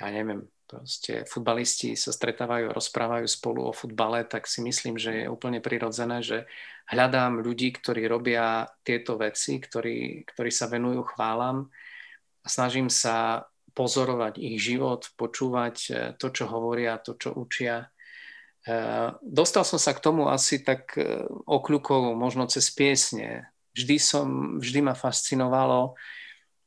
ja 0.00 0.06
neviem, 0.08 0.48
proste 0.68 1.24
futbalisti 1.24 1.96
sa 1.96 2.12
stretávajú, 2.12 2.72
rozprávajú 2.72 3.26
spolu 3.28 3.68
o 3.68 3.72
futbale, 3.72 4.24
tak 4.28 4.44
si 4.44 4.60
myslím, 4.60 5.00
že 5.00 5.24
je 5.24 5.32
úplne 5.32 5.64
prirodzené, 5.64 6.20
že 6.20 6.44
hľadám 6.92 7.40
ľudí, 7.40 7.72
ktorí 7.72 8.04
robia 8.04 8.68
tieto 8.84 9.16
veci, 9.16 9.60
ktorí, 9.60 10.28
ktorí 10.28 10.50
sa 10.52 10.68
venujú 10.68 11.08
chválam 11.16 11.68
a 12.44 12.46
snažím 12.48 12.92
sa 12.92 13.48
pozorovať 13.78 14.42
ich 14.42 14.58
život, 14.58 15.06
počúvať 15.14 15.76
e, 15.86 15.90
to, 16.18 16.34
čo 16.34 16.50
hovoria, 16.50 16.98
to, 16.98 17.14
čo 17.14 17.30
učia. 17.30 17.86
E, 18.66 18.74
dostal 19.22 19.62
som 19.62 19.78
sa 19.78 19.94
k 19.94 20.02
tomu 20.02 20.26
asi 20.26 20.58
tak 20.58 20.98
e, 20.98 21.22
okľukov, 21.46 22.18
možno 22.18 22.50
cez 22.50 22.74
piesne. 22.74 23.46
Vždy, 23.78 23.96
som, 24.02 24.26
vždy 24.58 24.82
ma 24.82 24.98
fascinovalo 24.98 25.94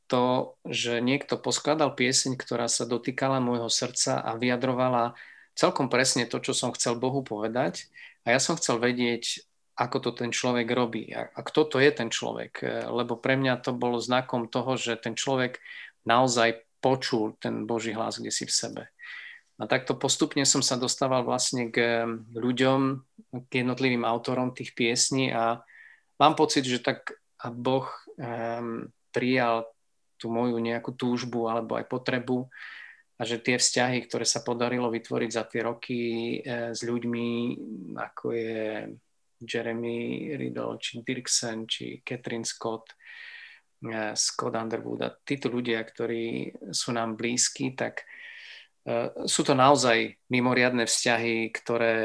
to, 0.08 0.56
že 0.64 1.04
niekto 1.04 1.36
poskladal 1.36 1.92
pieseň, 1.92 2.40
ktorá 2.40 2.64
sa 2.72 2.88
dotýkala 2.88 3.44
môjho 3.44 3.68
srdca 3.68 4.24
a 4.24 4.32
vyjadrovala 4.40 5.12
celkom 5.52 5.92
presne 5.92 6.24
to, 6.24 6.40
čo 6.40 6.56
som 6.56 6.72
chcel 6.72 6.96
Bohu 6.96 7.20
povedať. 7.20 7.92
A 8.24 8.32
ja 8.32 8.40
som 8.40 8.56
chcel 8.56 8.80
vedieť, 8.80 9.44
ako 9.76 10.08
to 10.08 10.10
ten 10.24 10.30
človek 10.32 10.68
robí 10.72 11.12
a, 11.12 11.28
a 11.28 11.40
kto 11.44 11.68
to 11.68 11.76
je 11.76 11.92
ten 11.92 12.08
človek. 12.08 12.64
Lebo 12.88 13.20
pre 13.20 13.36
mňa 13.36 13.60
to 13.60 13.76
bolo 13.76 14.00
znakom 14.00 14.48
toho, 14.48 14.80
že 14.80 14.96
ten 14.96 15.12
človek 15.12 15.60
naozaj 16.08 16.71
počul 16.82 17.38
ten 17.38 17.64
Boží 17.64 17.94
hlas 17.94 18.18
kde 18.18 18.34
si 18.34 18.44
v 18.44 18.52
sebe. 18.52 18.82
A 19.62 19.70
takto 19.70 19.94
postupne 19.94 20.42
som 20.42 20.58
sa 20.58 20.74
dostával 20.74 21.22
vlastne 21.22 21.70
k 21.70 22.02
ľuďom, 22.34 22.80
k 23.46 23.62
jednotlivým 23.62 24.02
autorom 24.02 24.50
tých 24.50 24.74
piesní 24.74 25.30
a 25.30 25.62
mám 26.18 26.34
pocit, 26.34 26.66
že 26.66 26.82
tak 26.82 27.14
Boh 27.54 27.86
um, 28.18 28.90
prijal 29.14 29.70
tú 30.18 30.30
moju 30.34 30.58
nejakú 30.58 30.94
túžbu 30.98 31.46
alebo 31.46 31.78
aj 31.78 31.86
potrebu 31.86 32.50
a 33.18 33.22
že 33.22 33.38
tie 33.38 33.54
vzťahy, 33.54 34.02
ktoré 34.06 34.26
sa 34.26 34.42
podarilo 34.42 34.90
vytvoriť 34.90 35.30
za 35.30 35.46
tie 35.46 35.62
roky 35.62 36.00
e, 36.42 36.74
s 36.74 36.82
ľuďmi, 36.82 37.28
ako 37.94 38.24
je 38.34 38.62
Jeremy 39.42 40.30
Riddle, 40.34 40.78
či 40.82 41.06
Dirksen, 41.06 41.70
či 41.70 42.02
Catherine 42.02 42.46
Scott, 42.46 42.98
Scott 44.14 44.54
Underwood 44.54 45.00
a 45.02 45.10
títo 45.10 45.50
ľudia, 45.50 45.82
ktorí 45.82 46.54
sú 46.70 46.94
nám 46.94 47.18
blízki, 47.18 47.74
tak 47.74 48.06
uh, 48.86 49.26
sú 49.26 49.42
to 49.42 49.58
naozaj 49.58 50.16
mimoriadne 50.30 50.86
vzťahy, 50.86 51.50
ktoré 51.50 51.98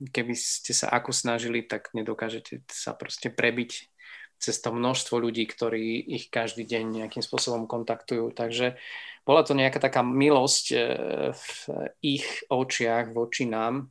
keby 0.00 0.34
ste 0.36 0.76
sa 0.76 0.92
ako 0.92 1.12
snažili, 1.12 1.64
tak 1.64 1.92
nedokážete 1.96 2.60
sa 2.68 2.92
proste 2.92 3.32
prebiť 3.32 3.88
cez 4.36 4.60
to 4.60 4.68
množstvo 4.68 5.16
ľudí, 5.16 5.48
ktorí 5.48 5.96
ich 5.96 6.28
každý 6.28 6.68
deň 6.68 7.04
nejakým 7.04 7.24
spôsobom 7.24 7.64
kontaktujú. 7.64 8.36
Takže 8.36 8.76
bola 9.24 9.40
to 9.40 9.56
nejaká 9.56 9.80
taká 9.80 10.04
milosť 10.04 10.64
e, 10.72 10.78
v 11.32 11.48
ich 12.04 12.44
očiach 12.52 13.16
voči 13.16 13.48
nám. 13.48 13.88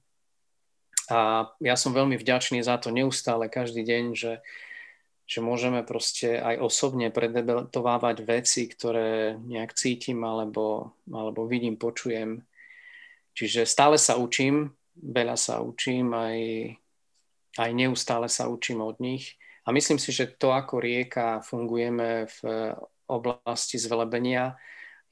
A 1.09 1.49
ja 1.61 1.75
som 1.77 1.97
veľmi 1.97 2.17
vďačný 2.17 2.61
za 2.61 2.77
to 2.77 2.93
neustále, 2.93 3.49
každý 3.49 3.81
deň, 3.81 4.03
že, 4.13 4.33
že 5.25 5.41
môžeme 5.41 5.81
proste 5.81 6.37
aj 6.37 6.61
osobne 6.61 7.09
predebatovávať 7.09 8.17
veci, 8.21 8.69
ktoré 8.69 9.33
nejak 9.41 9.73
cítim 9.73 10.21
alebo, 10.21 10.93
alebo 11.09 11.49
vidím, 11.49 11.81
počujem. 11.81 12.45
Čiže 13.33 13.65
stále 13.65 13.97
sa 13.97 14.21
učím, 14.21 14.69
veľa 14.95 15.35
sa 15.35 15.65
učím, 15.65 16.13
aj, 16.13 16.39
aj 17.57 17.69
neustále 17.73 18.29
sa 18.29 18.47
učím 18.47 18.85
od 18.85 19.01
nich. 19.01 19.35
A 19.65 19.73
myslím 19.73 19.97
si, 19.97 20.13
že 20.13 20.29
to, 20.37 20.53
ako 20.53 20.77
rieka 20.77 21.41
fungujeme 21.41 22.29
v 22.29 22.39
oblasti 23.09 23.81
zvelebenia, 23.81 24.53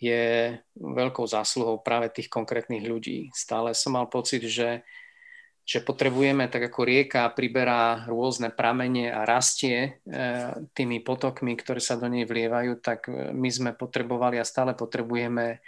je 0.03 0.51
veľkou 0.75 1.23
zásluhou 1.23 1.79
práve 1.79 2.11
tých 2.11 2.27
konkrétnych 2.27 2.83
ľudí. 2.83 3.31
Stále 3.31 3.71
som 3.71 3.95
mal 3.95 4.11
pocit, 4.11 4.43
že, 4.43 4.83
že 5.63 5.79
potrebujeme, 5.79 6.51
tak 6.51 6.67
ako 6.67 6.83
rieka 6.83 7.31
priberá 7.31 8.03
rôzne 8.03 8.51
pramene 8.51 9.07
a 9.07 9.23
rastie 9.23 10.03
e, 10.03 10.11
tými 10.75 10.99
potokmi, 10.99 11.55
ktoré 11.55 11.79
sa 11.79 11.95
do 11.95 12.11
nej 12.11 12.27
vlievajú, 12.27 12.83
tak 12.83 13.07
my 13.11 13.47
sme 13.47 13.71
potrebovali 13.71 14.43
a 14.43 14.47
stále 14.47 14.75
potrebujeme 14.75 15.63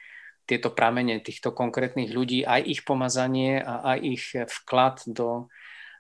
tieto 0.46 0.76
pramene 0.76 1.24
týchto 1.24 1.56
konkrétnych 1.56 2.12
ľudí, 2.12 2.44
aj 2.44 2.62
ich 2.68 2.82
pomazanie 2.84 3.58
a 3.64 3.96
aj 3.96 3.98
ich 4.04 4.24
vklad 4.36 5.08
do, 5.10 5.50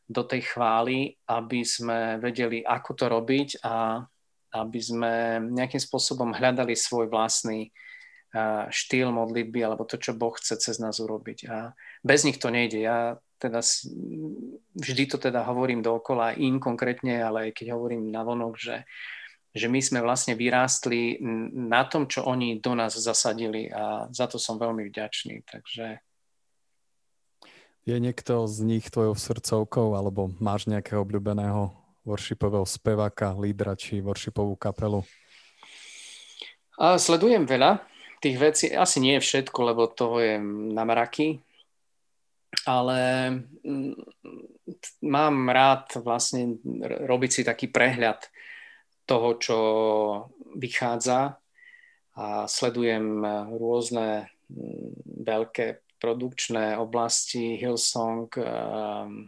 do 0.05 0.21
tej 0.21 0.53
chvály, 0.53 1.17
aby 1.25 1.65
sme 1.65 2.21
vedeli, 2.21 2.61
ako 2.61 2.91
to 2.93 3.05
robiť 3.09 3.49
a 3.65 4.05
aby 4.55 4.79
sme 4.79 5.11
nejakým 5.51 5.81
spôsobom 5.81 6.31
hľadali 6.31 6.77
svoj 6.77 7.09
vlastný 7.11 7.73
štýl 8.69 9.15
modlitby 9.15 9.63
alebo 9.63 9.87
to, 9.87 9.95
čo 9.95 10.15
Boh 10.15 10.35
chce 10.35 10.59
cez 10.59 10.75
nás 10.79 10.99
urobiť. 10.99 11.47
A 11.47 11.71
bez 12.03 12.27
nich 12.27 12.35
to 12.35 12.51
nejde. 12.51 12.83
Ja 12.83 13.15
teda 13.37 13.59
vždy 14.75 15.03
to 15.11 15.17
teda 15.19 15.43
hovorím 15.43 15.83
dookola 15.83 16.35
im 16.39 16.59
konkrétne, 16.59 17.19
ale 17.19 17.49
aj 17.49 17.51
keď 17.61 17.75
hovorím 17.75 18.09
na 18.09 18.23
vonok, 18.23 18.55
že, 18.55 18.77
že 19.51 19.67
my 19.67 19.79
sme 19.83 19.99
vlastne 19.99 20.33
vyrástli 20.33 21.19
na 21.53 21.83
tom, 21.85 22.07
čo 22.07 22.23
oni 22.25 22.63
do 22.63 22.73
nás 22.73 22.95
zasadili 22.95 23.67
a 23.71 24.07
za 24.11 24.25
to 24.31 24.39
som 24.39 24.55
veľmi 24.55 24.87
vďačný. 24.87 25.43
Takže 25.43 25.99
je 27.85 28.01
niekto 28.01 28.49
z 28.49 28.65
nich 28.65 28.89
tvojou 28.89 29.13
srdcovkou 29.13 29.93
alebo 29.93 30.33
máš 30.41 30.65
nejakého 30.65 31.05
obľúbeného 31.05 31.69
worshipového 32.01 32.65
speváka, 32.65 33.37
lídra 33.37 33.77
či 33.77 34.01
worshipovú 34.01 34.57
kapelu? 34.57 35.05
A 36.81 36.97
sledujem 36.97 37.45
veľa 37.45 37.85
tých 38.25 38.37
vecí, 38.41 38.65
asi 38.73 38.97
nie 38.97 39.21
všetko, 39.21 39.59
lebo 39.61 39.85
toho 39.85 40.17
je 40.17 40.41
na 40.73 40.81
mraky, 40.81 41.44
ale 42.63 43.29
mm, 43.63 43.93
mám 45.03 45.35
rád 45.51 45.99
vlastne 45.99 46.57
robiť 47.03 47.31
si 47.31 47.41
taký 47.43 47.67
prehľad 47.67 48.23
toho, 49.05 49.29
čo 49.37 49.57
vychádza 50.55 51.37
a 52.15 52.47
sledujem 52.47 53.21
rôzne 53.59 54.31
mm, 54.47 55.21
veľké 55.27 55.85
produkčné 55.99 56.77
oblasti, 56.77 57.57
Hillsong, 57.59 58.29
um, 58.37 59.25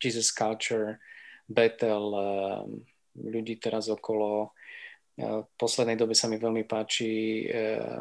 Jesus 0.00 0.32
Culture, 0.32 0.98
Bethel, 1.46 2.04
um, 2.12 2.82
ľudí 3.14 3.60
teraz 3.60 3.90
okolo. 3.90 4.54
V 5.20 5.44
poslednej 5.60 6.00
dobe 6.00 6.16
sa 6.16 6.32
mi 6.32 6.40
veľmi 6.40 6.64
páči, 6.64 7.44
uh, 7.44 8.00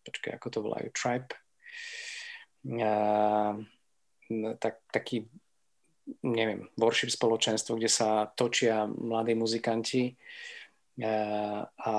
počkaj, 0.00 0.40
ako 0.40 0.48
to 0.48 0.58
volajú, 0.64 0.88
Tribe. 0.96 1.47
Uh, 2.66 3.62
tak, 4.58 4.82
taký, 4.92 5.24
neviem, 6.24 6.68
worship 6.76 7.12
spoločenstvo, 7.12 7.78
kde 7.78 7.90
sa 7.90 8.28
točia 8.32 8.84
mladí 8.86 9.36
muzikanti. 9.38 10.16
Uh, 10.98 11.62
a 11.68 11.94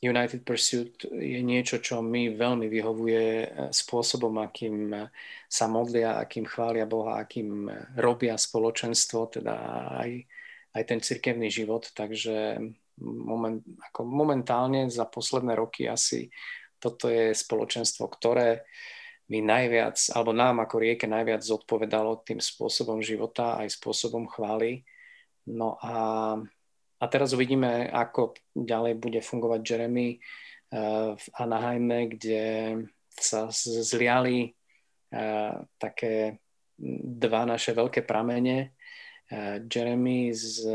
United 0.00 0.40
Pursuit 0.48 0.96
je 1.04 1.40
niečo, 1.44 1.76
čo 1.76 2.00
mi 2.00 2.32
veľmi 2.32 2.72
vyhovuje 2.72 3.26
eh, 3.44 3.48
spôsobom, 3.68 4.32
akým 4.40 4.96
sa 5.44 5.68
modlia, 5.68 6.16
akým 6.16 6.48
chvália 6.48 6.88
Boha, 6.88 7.20
akým 7.20 7.68
robia 8.00 8.40
spoločenstvo, 8.40 9.28
teda 9.28 9.54
aj, 10.00 10.10
aj 10.72 10.82
ten 10.88 11.00
cirkevný 11.04 11.52
život. 11.52 11.92
Takže 11.92 12.64
moment, 13.04 13.60
ako 13.92 14.00
momentálne 14.08 14.88
za 14.88 15.04
posledné 15.04 15.52
roky 15.52 15.84
asi 15.84 16.32
toto 16.80 17.12
je 17.12 17.36
spoločenstvo, 17.36 18.08
ktoré 18.08 18.64
mi 19.30 19.38
najviac, 19.40 19.96
alebo 20.12 20.34
nám 20.34 20.58
ako 20.66 20.82
rieke 20.82 21.06
najviac 21.06 21.40
zodpovedalo 21.46 22.26
tým 22.26 22.42
spôsobom 22.42 22.98
života, 22.98 23.62
aj 23.62 23.78
spôsobom 23.78 24.26
chvály. 24.26 24.82
No 25.46 25.78
a 25.78 25.94
a 27.00 27.08
teraz 27.08 27.32
uvidíme, 27.32 27.88
ako 27.88 28.36
ďalej 28.52 29.00
bude 29.00 29.20
fungovať 29.24 29.60
Jeremy 29.64 30.08
eh, 30.16 31.16
v 31.16 31.26
Anaheime, 31.40 32.12
kde 32.12 32.44
sa 33.08 33.48
zliali 33.56 34.52
eh, 35.08 35.54
také 35.80 36.44
dva 37.10 37.48
naše 37.48 37.72
veľké 37.72 38.04
pramene. 38.04 38.76
Eh, 39.32 39.64
Jeremy 39.64 40.28
z, 40.36 40.68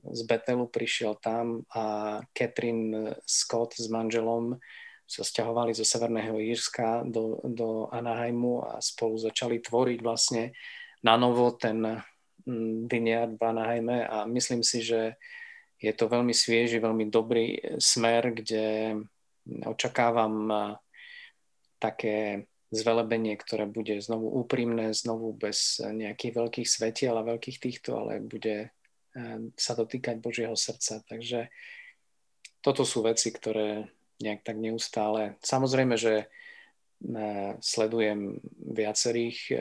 z 0.00 0.20
Betelu 0.24 0.64
prišiel 0.72 1.20
tam 1.20 1.68
a 1.68 2.16
Catherine 2.32 3.20
Scott 3.28 3.76
s 3.76 3.92
manželom 3.92 4.56
sa 5.06 5.22
stiahovali 5.22 5.76
zo 5.76 5.84
Severného 5.84 6.40
Írska 6.40 7.04
do, 7.04 7.40
do 7.44 7.86
Anaheimu 7.92 8.64
a 8.64 8.80
spolu 8.80 9.20
začali 9.20 9.60
tvoriť 9.60 9.98
vlastne 10.00 10.56
na 11.04 11.18
novo 11.18 11.52
ten 11.52 12.02
mm, 12.46 12.88
vineyard 12.88 13.34
v 13.36 13.42
Anaheime 13.42 14.06
a 14.06 14.24
myslím 14.24 14.64
si, 14.64 14.80
že 14.80 15.20
je 15.82 15.90
to 15.90 16.06
veľmi 16.06 16.30
svieži, 16.30 16.78
veľmi 16.78 17.10
dobrý 17.10 17.58
smer, 17.82 18.30
kde 18.30 18.94
očakávam 19.66 20.46
také 21.82 22.46
zvelebenie, 22.70 23.34
ktoré 23.34 23.66
bude 23.66 23.98
znovu 23.98 24.30
úprimné, 24.30 24.94
znovu 24.94 25.34
bez 25.34 25.82
nejakých 25.82 26.32
veľkých 26.38 26.68
svetiel 26.70 27.18
a 27.18 27.26
veľkých 27.26 27.58
týchto, 27.58 27.98
ale 27.98 28.22
bude 28.22 28.70
sa 29.58 29.72
dotýkať 29.74 30.22
Božieho 30.22 30.54
srdca. 30.54 31.04
Takže 31.04 31.50
toto 32.62 32.86
sú 32.86 33.02
veci, 33.02 33.28
ktoré 33.34 33.90
nejak 34.22 34.46
tak 34.46 34.56
neustále. 34.56 35.36
Samozrejme, 35.42 35.98
že 35.98 36.30
sledujem 37.58 38.38
viacerých, 38.62 39.58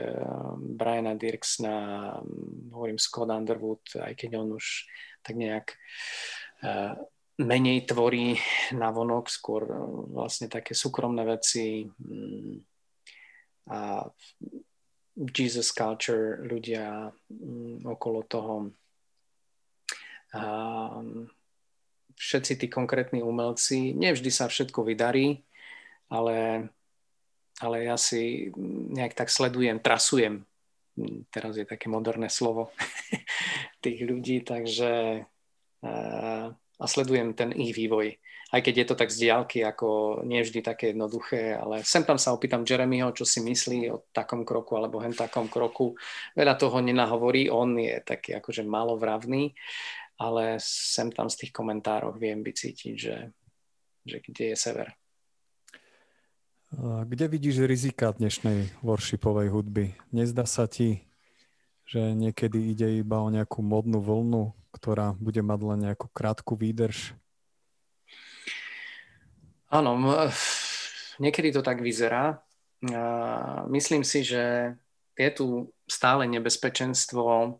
Briana 0.61 1.17
Dirksna, 1.17 2.13
hovorím 2.69 3.01
Scott 3.01 3.33
Underwood, 3.33 3.81
aj 3.97 4.13
keď 4.13 4.37
on 4.37 4.61
už 4.61 4.85
tak 5.21 5.35
nejak 5.37 5.73
eh, 6.65 6.93
menej 7.41 7.85
tvorí 7.89 8.37
na 8.77 8.89
vonok, 8.93 9.29
skôr 9.29 9.65
eh, 9.65 9.77
vlastne 10.13 10.49
také 10.49 10.73
súkromné 10.73 11.25
veci 11.25 11.85
mm, 11.85 12.53
a 13.71 14.05
Jesus 15.21 15.69
culture, 15.73 16.41
ľudia 16.41 17.09
mm, 17.29 17.85
okolo 17.85 18.19
toho. 18.25 18.55
Všetci 22.21 22.53
tí 22.61 22.67
konkrétni 22.69 23.25
umelci, 23.25 23.97
nevždy 23.97 24.29
sa 24.29 24.45
všetko 24.45 24.85
vydarí, 24.85 25.41
ale, 26.13 26.69
ale 27.57 27.77
ja 27.81 27.97
si 27.97 28.53
nejak 28.93 29.17
tak 29.17 29.33
sledujem, 29.33 29.81
trasujem 29.81 30.45
teraz 31.31 31.55
je 31.55 31.65
také 31.65 31.87
moderné 31.87 32.27
slovo 32.27 32.71
tých 33.83 33.99
ľudí, 34.03 34.43
takže 34.43 35.23
a 36.81 36.85
sledujem 36.85 37.33
ten 37.33 37.53
ich 37.57 37.73
vývoj. 37.73 38.17
Aj 38.51 38.59
keď 38.59 38.83
je 38.83 38.85
to 38.91 38.95
tak 38.99 39.09
z 39.09 39.17
diálky, 39.29 39.63
ako 39.63 40.21
nie 40.27 40.43
vždy 40.43 40.59
také 40.59 40.91
jednoduché, 40.91 41.55
ale 41.55 41.87
sem 41.87 42.03
tam 42.03 42.19
sa 42.19 42.35
opýtam 42.35 42.67
Jeremyho, 42.67 43.15
čo 43.15 43.23
si 43.23 43.39
myslí 43.39 43.87
o 43.87 44.03
takom 44.11 44.43
kroku 44.43 44.75
alebo 44.75 44.99
hen 44.99 45.15
takom 45.15 45.47
kroku. 45.47 45.95
Veľa 46.35 46.59
toho 46.59 46.83
nenahovorí, 46.83 47.47
on 47.47 47.79
je 47.79 47.95
taký 48.03 48.35
akože 48.35 48.67
malovravný, 48.67 49.55
ale 50.21 50.61
sem 50.61 51.09
tam 51.09 51.25
z 51.25 51.41
tých 51.41 51.51
komentárov 51.51 52.13
viem 52.13 52.45
vycítiť, 52.45 52.93
že, 52.93 53.33
že 54.05 54.17
kde 54.21 54.53
je 54.53 54.57
sever. 54.57 54.93
Kde 56.79 57.25
vidíš 57.27 57.65
rizika 57.65 58.13
dnešnej 58.13 58.69
worshipovej 58.85 59.49
hudby? 59.49 59.97
Nezdá 60.13 60.45
sa 60.45 60.69
ti, 60.69 61.03
že 61.83 62.13
niekedy 62.13 62.71
ide 62.71 63.01
iba 63.01 63.19
o 63.19 63.33
nejakú 63.33 63.59
modnú 63.59 63.99
vlnu, 63.99 64.55
ktorá 64.71 65.17
bude 65.19 65.43
mať 65.43 65.59
len 65.67 65.79
nejakú 65.91 66.07
krátku 66.13 66.55
výdrž? 66.55 67.17
Áno, 69.67 69.99
niekedy 71.19 71.51
to 71.51 71.59
tak 71.59 71.83
vyzerá. 71.83 72.39
Myslím 73.67 74.07
si, 74.07 74.23
že 74.23 74.75
je 75.19 75.29
tu 75.35 75.75
stále 75.91 76.23
nebezpečenstvo 76.31 77.59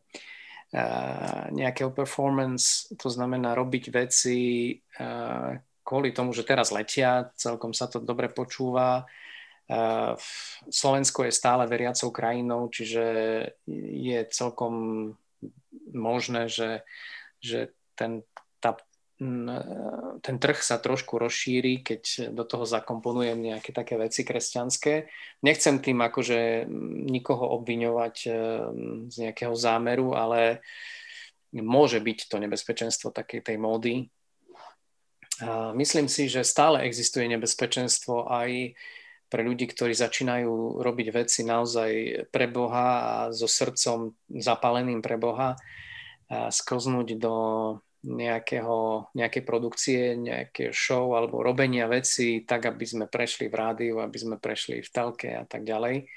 nejakého 1.52 1.92
performance, 1.92 2.88
to 2.96 3.12
znamená 3.12 3.52
robiť 3.60 3.92
veci 3.92 4.80
kvôli 5.84 6.16
tomu, 6.16 6.32
že 6.32 6.48
teraz 6.48 6.72
letia, 6.72 7.36
celkom 7.36 7.76
sa 7.76 7.92
to 7.92 8.00
dobre 8.00 8.32
počúva. 8.32 9.04
Slovensko 10.72 11.28
je 11.28 11.36
stále 11.36 11.68
veriacou 11.68 12.12
krajinou, 12.12 12.72
čiže 12.72 13.04
je 14.00 14.20
celkom 14.32 14.76
možné, 15.92 16.48
že, 16.48 16.88
že 17.44 17.76
ten, 17.96 18.24
tá, 18.64 18.80
ten 20.22 20.36
trh 20.42 20.60
sa 20.66 20.82
trošku 20.82 21.22
rozšíri, 21.22 21.86
keď 21.86 22.34
do 22.34 22.42
toho 22.42 22.66
zakomponujem 22.66 23.38
nejaké 23.38 23.70
také 23.70 23.94
veci 24.02 24.26
kresťanské. 24.26 25.06
Nechcem 25.46 25.78
tým 25.78 26.02
akože 26.02 26.66
nikoho 27.06 27.54
obviňovať 27.62 28.16
z 29.06 29.16
nejakého 29.16 29.54
zámeru, 29.54 30.18
ale 30.18 30.66
môže 31.54 32.02
byť 32.02 32.34
to 32.34 32.42
nebezpečenstvo 32.42 33.14
takej 33.14 33.46
tej 33.46 33.58
módy, 33.62 34.10
Myslím 35.74 36.06
si, 36.06 36.30
že 36.30 36.46
stále 36.46 36.86
existuje 36.86 37.26
nebezpečenstvo 37.26 38.30
aj 38.30 38.78
pre 39.32 39.42
ľudí, 39.42 39.66
ktorí 39.66 39.96
začínajú 39.96 40.84
robiť 40.84 41.08
veci 41.10 41.42
naozaj 41.42 41.92
pre 42.30 42.46
Boha 42.52 42.88
a 43.02 43.14
so 43.34 43.50
srdcom 43.50 44.14
zapáleným 44.28 45.02
pre 45.02 45.18
Boha, 45.18 45.58
sklznúť 46.30 47.18
do 47.18 47.36
nejakého, 48.02 49.10
nejakej 49.14 49.44
produkcie, 49.46 50.18
nejaké 50.18 50.74
show 50.74 51.14
alebo 51.14 51.46
robenia 51.46 51.86
veci 51.86 52.42
tak, 52.42 52.66
aby 52.66 52.86
sme 52.86 53.06
prešli 53.06 53.46
v 53.46 53.56
rádiu, 53.56 53.96
aby 54.02 54.18
sme 54.18 54.42
prešli 54.42 54.82
v 54.82 54.90
telke 54.90 55.30
a 55.30 55.46
tak 55.46 55.62
ďalej. 55.62 56.10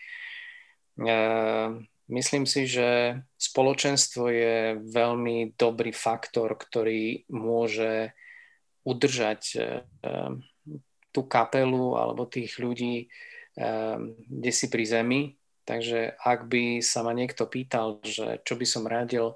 Myslím 2.04 2.44
si, 2.44 2.68
že 2.68 3.20
spoločenstvo 3.40 4.28
je 4.28 4.76
veľmi 4.76 5.56
dobrý 5.56 5.88
faktor, 5.88 6.52
ktorý 6.52 7.24
môže 7.32 8.12
udržať 8.84 9.42
eh, 9.56 9.80
tú 11.08 11.20
kapelu 11.24 11.96
alebo 11.96 12.28
tých 12.28 12.60
ľudí 12.60 13.08
eh, 13.56 13.96
kde 14.28 14.52
si 14.52 14.68
pri 14.68 14.84
zemi. 14.84 15.22
Takže 15.64 16.20
ak 16.20 16.44
by 16.44 16.84
sa 16.84 17.00
ma 17.00 17.16
niekto 17.16 17.48
pýtal, 17.48 17.96
že 18.04 18.44
čo 18.44 18.60
by 18.60 18.66
som 18.68 18.84
radil 18.84 19.32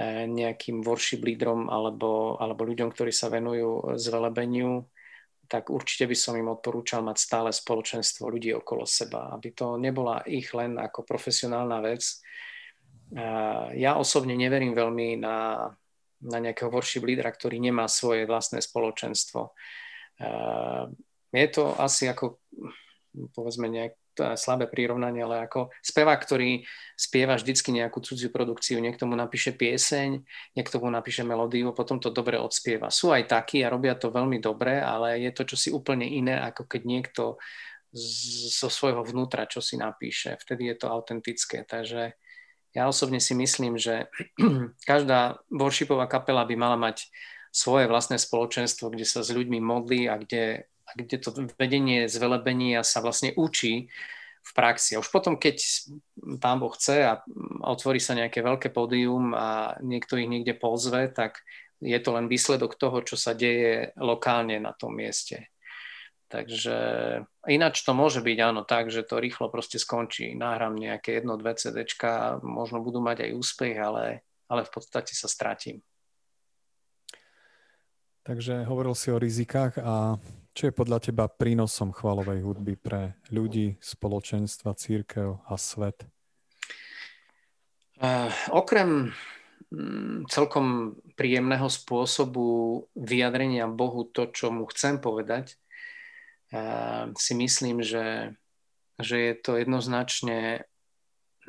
nejakým 0.00 0.80
worship 0.80 1.20
lídrom 1.20 1.68
alebo, 1.68 2.40
alebo 2.40 2.64
ľuďom, 2.64 2.92
ktorí 2.92 3.12
sa 3.12 3.28
venujú 3.28 3.96
zvelebeniu, 4.00 4.88
tak 5.48 5.68
určite 5.68 6.08
by 6.08 6.16
som 6.16 6.34
im 6.40 6.48
odporúčal 6.48 7.04
mať 7.04 7.16
stále 7.20 7.50
spoločenstvo 7.52 8.24
ľudí 8.24 8.56
okolo 8.56 8.88
seba, 8.88 9.28
aby 9.36 9.52
to 9.52 9.76
nebola 9.76 10.24
ich 10.24 10.48
len 10.56 10.80
ako 10.80 11.04
profesionálna 11.04 11.84
vec. 11.84 12.24
Ja 13.76 14.00
osobne 14.00 14.32
neverím 14.32 14.72
veľmi 14.72 15.20
na 15.20 15.68
na 16.22 16.38
nejakého 16.38 16.70
worship 16.70 17.02
lídra, 17.02 17.34
ktorý 17.34 17.58
nemá 17.58 17.90
svoje 17.90 18.30
vlastné 18.30 18.62
spoločenstvo. 18.62 19.50
Je 21.34 21.48
to 21.50 21.74
asi 21.82 22.06
ako, 22.06 22.38
povedzme, 23.34 23.66
nejak 23.66 23.98
slabé 24.16 24.68
prirovnanie, 24.68 25.24
ale 25.24 25.48
ako 25.48 25.72
spevák, 25.80 26.20
ktorý 26.22 26.62
spieva 26.92 27.34
vždycky 27.34 27.72
nejakú 27.72 27.98
cudziu 28.04 28.28
produkciu, 28.28 28.78
niekto 28.78 29.08
mu 29.08 29.16
napíše 29.16 29.56
pieseň, 29.56 30.22
niekto 30.54 30.76
mu 30.78 30.92
napíše 30.92 31.24
melódiu, 31.24 31.72
potom 31.72 31.98
to 31.98 32.12
dobre 32.12 32.36
odspieva. 32.36 32.92
Sú 32.92 33.10
aj 33.10 33.28
takí 33.28 33.64
a 33.64 33.72
robia 33.72 33.96
to 33.96 34.12
veľmi 34.12 34.38
dobre, 34.38 34.78
ale 34.78 35.20
je 35.22 35.30
to 35.32 35.42
čosi 35.48 35.72
úplne 35.72 36.04
iné, 36.04 36.38
ako 36.40 36.68
keď 36.68 36.82
niekto 36.84 37.22
zo 37.92 38.72
svojho 38.72 39.04
vnútra 39.04 39.44
čo 39.44 39.60
si 39.60 39.76
napíše. 39.76 40.40
Vtedy 40.40 40.72
je 40.72 40.76
to 40.80 40.86
autentické. 40.88 41.60
Takže 41.68 42.16
ja 42.72 42.88
osobne 42.88 43.20
si 43.20 43.36
myslím, 43.36 43.76
že 43.76 44.08
každá 44.90 45.36
worshipová 45.52 46.08
kapela 46.08 46.48
by 46.48 46.56
mala 46.56 46.80
mať 46.80 47.12
svoje 47.52 47.84
vlastné 47.84 48.16
spoločenstvo, 48.16 48.88
kde 48.88 49.04
sa 49.04 49.20
s 49.20 49.28
ľuďmi 49.28 49.60
modlí 49.60 50.08
a 50.08 50.16
kde, 50.16 50.71
kde 50.96 51.16
to 51.18 51.30
vedenie 51.56 52.10
zvelebenia 52.10 52.82
sa 52.82 53.00
vlastne 53.00 53.32
učí 53.36 53.88
v 54.42 54.50
praxi. 54.58 54.98
A 54.98 55.02
už 55.02 55.08
potom, 55.08 55.38
keď 55.38 55.62
pán 56.42 56.58
Boh 56.58 56.74
chce 56.74 57.06
a 57.06 57.22
otvorí 57.62 58.02
sa 58.02 58.18
nejaké 58.18 58.42
veľké 58.42 58.74
pódium 58.74 59.32
a 59.32 59.78
niekto 59.78 60.18
ich 60.18 60.26
niekde 60.26 60.58
pozve, 60.58 61.06
tak 61.08 61.40
je 61.78 61.98
to 61.98 62.14
len 62.14 62.26
výsledok 62.26 62.78
toho, 62.78 63.02
čo 63.02 63.14
sa 63.14 63.34
deje 63.34 63.94
lokálne 63.98 64.58
na 64.58 64.74
tom 64.74 64.94
mieste. 64.94 65.50
Takže 66.32 66.76
ináč 67.44 67.84
to 67.84 67.92
môže 67.92 68.24
byť 68.24 68.38
áno 68.40 68.64
tak, 68.64 68.88
že 68.88 69.04
to 69.04 69.20
rýchlo 69.20 69.52
proste 69.52 69.76
skončí. 69.76 70.32
Nahrám 70.32 70.80
nejaké 70.80 71.20
jedno, 71.20 71.36
dve 71.36 71.52
CDčka, 71.52 72.40
možno 72.40 72.80
budú 72.80 73.04
mať 73.04 73.28
aj 73.28 73.36
úspech, 73.36 73.76
ale, 73.76 74.24
ale 74.48 74.64
v 74.64 74.70
podstate 74.72 75.12
sa 75.12 75.28
stratím. 75.28 75.84
Takže 78.22 78.64
hovoril 78.64 78.94
si 78.96 79.12
o 79.12 79.20
rizikách 79.20 79.82
a 79.82 80.16
čo 80.52 80.68
je 80.68 80.74
podľa 80.74 80.98
teba 81.00 81.24
prínosom 81.28 81.96
chvalovej 81.96 82.44
hudby 82.44 82.76
pre 82.76 83.16
ľudí, 83.32 83.80
spoločenstva, 83.80 84.76
církev 84.76 85.40
a 85.48 85.54
svet? 85.56 86.04
Uh, 88.02 88.28
okrem 88.50 89.12
um, 89.72 90.28
celkom 90.28 90.96
príjemného 91.16 91.68
spôsobu 91.70 92.44
vyjadrenia 92.96 93.70
Bohu 93.70 94.08
to, 94.08 94.28
čo 94.28 94.52
mu 94.52 94.68
chcem 94.68 95.00
povedať, 95.00 95.56
si 97.16 97.32
myslím, 97.32 97.80
že, 97.80 98.36
že 99.00 99.16
je 99.16 99.34
to 99.40 99.56
jednoznačne 99.56 100.68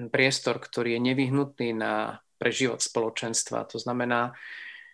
priestor, 0.09 0.57
ktorý 0.63 0.97
je 0.97 1.01
nevyhnutný 1.11 1.69
na, 1.75 2.23
pre 2.39 2.51
spoločenstva. 2.55 3.67
To 3.75 3.77
znamená, 3.77 4.33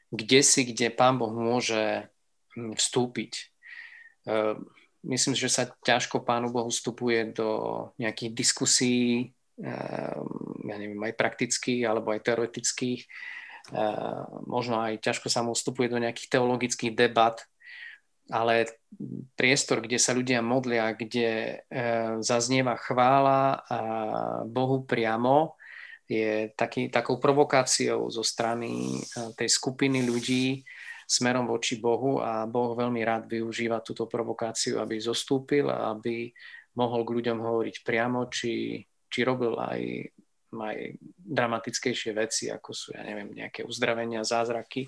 kde 0.09 0.41
si, 0.41 0.65
kde 0.65 0.89
Pán 0.89 1.21
Boh 1.21 1.29
môže 1.29 2.09
hm, 2.57 2.73
vstúpiť. 2.73 3.48
Myslím, 4.99 5.31
že 5.31 5.47
sa 5.47 5.63
ťažko 5.67 6.27
Pánu 6.27 6.51
Bohu 6.51 6.67
vstupuje 6.67 7.31
do 7.31 7.49
nejakých 7.95 8.31
diskusí, 8.35 9.31
ja 9.59 10.75
neviem, 10.75 10.99
aj 10.99 11.15
praktických 11.15 11.87
alebo 11.87 12.11
aj 12.11 12.23
teoretických. 12.27 13.07
Možno 14.43 14.83
aj 14.83 14.99
ťažko 14.99 15.27
sa 15.31 15.39
mu 15.39 15.55
vstupuje 15.55 15.87
do 15.87 16.03
nejakých 16.03 16.35
teologických 16.35 16.93
debat, 16.99 17.39
ale 18.27 18.67
priestor, 19.39 19.79
kde 19.79 19.97
sa 19.97 20.11
ľudia 20.11 20.43
modlia, 20.43 20.91
kde 20.91 21.63
zaznieva 22.19 22.75
chvála 22.75 23.63
Bohu 24.51 24.83
priamo, 24.83 25.55
je 26.09 26.49
taký, 26.57 26.89
takou 26.89 27.21
provokáciou 27.21 28.09
zo 28.09 28.25
strany 28.25 28.99
tej 29.37 29.47
skupiny 29.47 30.03
ľudí 30.03 30.65
smerom 31.09 31.49
voči 31.49 31.81
Bohu 31.81 32.21
a 32.21 32.45
Boh 32.45 32.77
veľmi 32.77 33.01
rád 33.01 33.25
využíva 33.25 33.81
túto 33.81 34.05
provokáciu, 34.05 34.77
aby 34.77 35.01
zostúpil 35.01 35.65
a 35.65 35.89
aby 35.89 36.29
mohol 36.77 37.01
k 37.01 37.13
ľuďom 37.17 37.41
hovoriť 37.41 37.75
priamo, 37.81 38.29
či, 38.29 38.85
či 39.09 39.19
robil 39.25 39.57
aj, 39.57 39.81
aj 40.53 40.77
dramatickejšie 41.17 42.13
veci, 42.13 42.53
ako 42.53 42.69
sú, 42.69 42.93
ja 42.93 43.01
neviem, 43.01 43.33
nejaké 43.33 43.65
uzdravenia, 43.65 44.21
zázraky, 44.21 44.85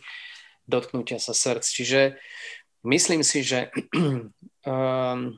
dotknutia 0.69 1.17
sa 1.17 1.33
srdc. 1.33 1.65
Čiže 1.65 2.01
Myslím 2.81 3.21
si, 3.21 3.45
že 3.45 3.69
um, 3.93 4.33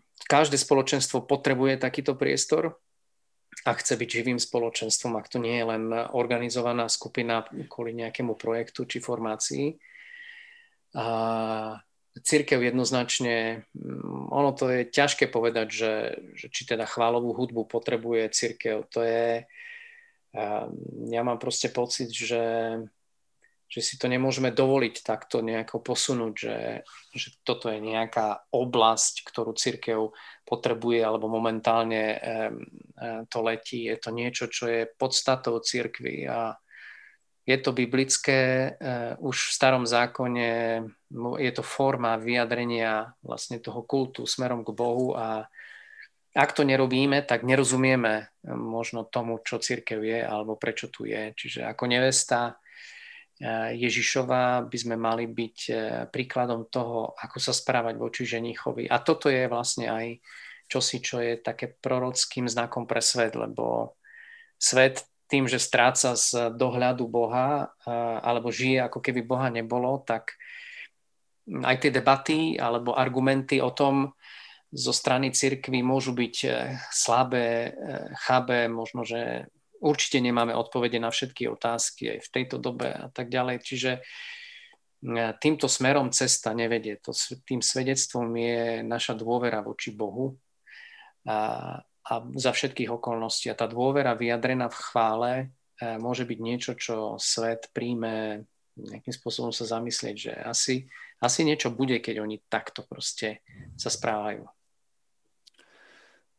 každé 0.34 0.56
spoločenstvo 0.56 1.28
potrebuje 1.28 1.76
takýto 1.80 2.15
priestor 2.15 2.80
a 3.67 3.72
chce 3.76 4.00
byť 4.00 4.10
živým 4.10 4.39
spoločenstvom, 4.39 5.19
ak 5.19 5.30
to 5.30 5.38
nie 5.38 5.60
je 5.62 5.65
len 5.67 5.84
organizovaná 6.15 6.88
skupina 6.88 7.46
kvôli 7.69 7.93
nejakému 7.96 8.34
projektu 8.39 8.88
či 8.88 9.04
formácii. 9.04 9.76
A 10.94 11.06
církev 12.22 12.62
jednoznačne, 12.62 13.66
mm, 13.74 14.30
ono 14.30 14.54
to 14.54 14.70
je 14.70 14.90
ťažké 14.90 15.28
povedať, 15.34 15.68
že, 15.74 15.94
že 16.38 16.48
či 16.54 16.70
teda 16.70 16.86
chválovú 16.86 17.34
hudbu 17.34 17.66
potrebuje 17.66 18.30
církev. 18.30 18.86
To 18.94 19.02
je, 19.02 19.50
ja 21.10 21.22
mám 21.26 21.38
proste 21.42 21.70
pocit, 21.70 22.10
že 22.14 22.42
že 23.74 23.82
si 23.82 23.98
to 23.98 24.06
nemôžeme 24.06 24.54
dovoliť 24.54 25.02
takto 25.02 25.42
nejako 25.42 25.82
posunúť, 25.82 26.34
že, 26.38 26.58
že 27.10 27.28
toto 27.42 27.74
je 27.74 27.82
nejaká 27.82 28.46
oblasť, 28.54 29.26
ktorú 29.26 29.58
církev 29.58 30.14
potrebuje 30.46 31.02
alebo 31.02 31.26
momentálne 31.26 32.22
to 33.34 33.40
letí. 33.42 33.90
Je 33.90 33.98
to 33.98 34.14
niečo, 34.14 34.46
čo 34.46 34.70
je 34.70 34.86
podstatou 34.86 35.58
církvy 35.58 36.30
a 36.30 36.54
je 37.44 37.58
to 37.60 37.76
biblické, 37.76 38.74
uh, 38.80 39.20
už 39.20 39.52
v 39.52 39.56
starom 39.56 39.84
zákone 39.84 40.52
je 41.40 41.52
to 41.54 41.64
forma 41.64 42.16
vyjadrenia 42.18 43.14
vlastne 43.22 43.60
toho 43.60 43.84
kultu 43.84 44.26
smerom 44.26 44.66
k 44.66 44.72
Bohu 44.72 45.14
a 45.14 45.46
ak 46.34 46.50
to 46.58 46.66
nerobíme, 46.66 47.22
tak 47.30 47.46
nerozumieme 47.46 48.34
možno 48.50 49.06
tomu, 49.06 49.38
čo 49.46 49.62
církev 49.62 50.02
je 50.02 50.26
alebo 50.26 50.58
prečo 50.58 50.90
tu 50.90 51.06
je. 51.06 51.30
Čiže 51.38 51.62
ako 51.70 51.86
nevesta 51.86 52.58
Ježišova 53.74 54.66
by 54.66 54.78
sme 54.78 54.96
mali 54.98 55.30
byť 55.30 55.58
príkladom 56.10 56.74
toho, 56.74 57.14
ako 57.18 57.38
sa 57.38 57.54
správať 57.54 58.02
voči 58.02 58.24
ženichovi. 58.26 58.90
A 58.90 58.98
toto 59.06 59.30
je 59.30 59.46
vlastne 59.46 59.94
aj 59.94 60.26
čosi, 60.66 60.98
čo 61.06 61.22
je 61.22 61.38
také 61.38 61.70
prorockým 61.70 62.50
znakom 62.50 62.90
pre 62.90 63.04
svet, 63.04 63.38
lebo 63.38 63.98
svet 64.58 65.06
tým, 65.28 65.48
že 65.50 65.58
stráca 65.58 66.14
z 66.14 66.54
dohľadu 66.54 67.08
Boha 67.10 67.74
alebo 68.22 68.54
žije 68.54 68.86
ako 68.86 69.00
keby 69.02 69.22
Boha 69.26 69.48
nebolo, 69.50 70.02
tak 70.04 70.36
aj 71.48 71.76
tie 71.84 71.92
debaty 71.92 72.56
alebo 72.56 72.96
argumenty 72.96 73.60
o 73.60 73.72
tom 73.72 74.16
zo 74.74 74.90
strany 74.90 75.30
cirkvy 75.30 75.86
môžu 75.86 76.18
byť 76.18 76.36
e, 76.44 76.50
slabé, 76.90 77.46
e, 77.46 77.72
chabé, 78.26 78.66
možno, 78.66 79.06
že 79.06 79.46
určite 79.78 80.18
nemáme 80.18 80.58
odpovede 80.58 80.98
na 80.98 81.14
všetky 81.14 81.46
otázky 81.46 82.18
aj 82.18 82.20
v 82.26 82.32
tejto 82.34 82.58
dobe 82.58 82.90
a 82.90 83.08
tak 83.14 83.30
ďalej. 83.30 83.62
Čiže 83.62 83.92
e, 83.94 84.02
týmto 85.38 85.70
smerom 85.70 86.10
cesta 86.10 86.58
nevedie. 86.58 86.98
To, 87.06 87.14
tým 87.46 87.62
svedectvom 87.62 88.34
je 88.34 88.82
naša 88.82 89.14
dôvera 89.14 89.62
voči 89.62 89.94
Bohu 89.94 90.34
a, 91.30 91.78
a 92.04 92.13
za 92.36 92.52
všetkých 92.52 92.92
okolností. 92.92 93.48
A 93.48 93.60
tá 93.60 93.68
dôvera 93.68 94.16
vyjadrená 94.16 94.68
v 94.68 94.80
chvále 94.80 95.32
e, 95.39 95.46
môže 96.00 96.28
byť 96.28 96.39
niečo, 96.39 96.72
čo 96.76 97.16
svet 97.16 97.72
príjme 97.72 98.44
nejakým 98.74 99.13
spôsobom 99.13 99.54
sa 99.54 99.70
zamyslieť, 99.70 100.16
že 100.18 100.34
asi, 100.34 100.76
asi 101.22 101.46
niečo 101.46 101.70
bude, 101.70 102.02
keď 102.02 102.26
oni 102.26 102.42
takto 102.50 102.82
proste 102.82 103.46
sa 103.78 103.94
správajú. 103.94 104.50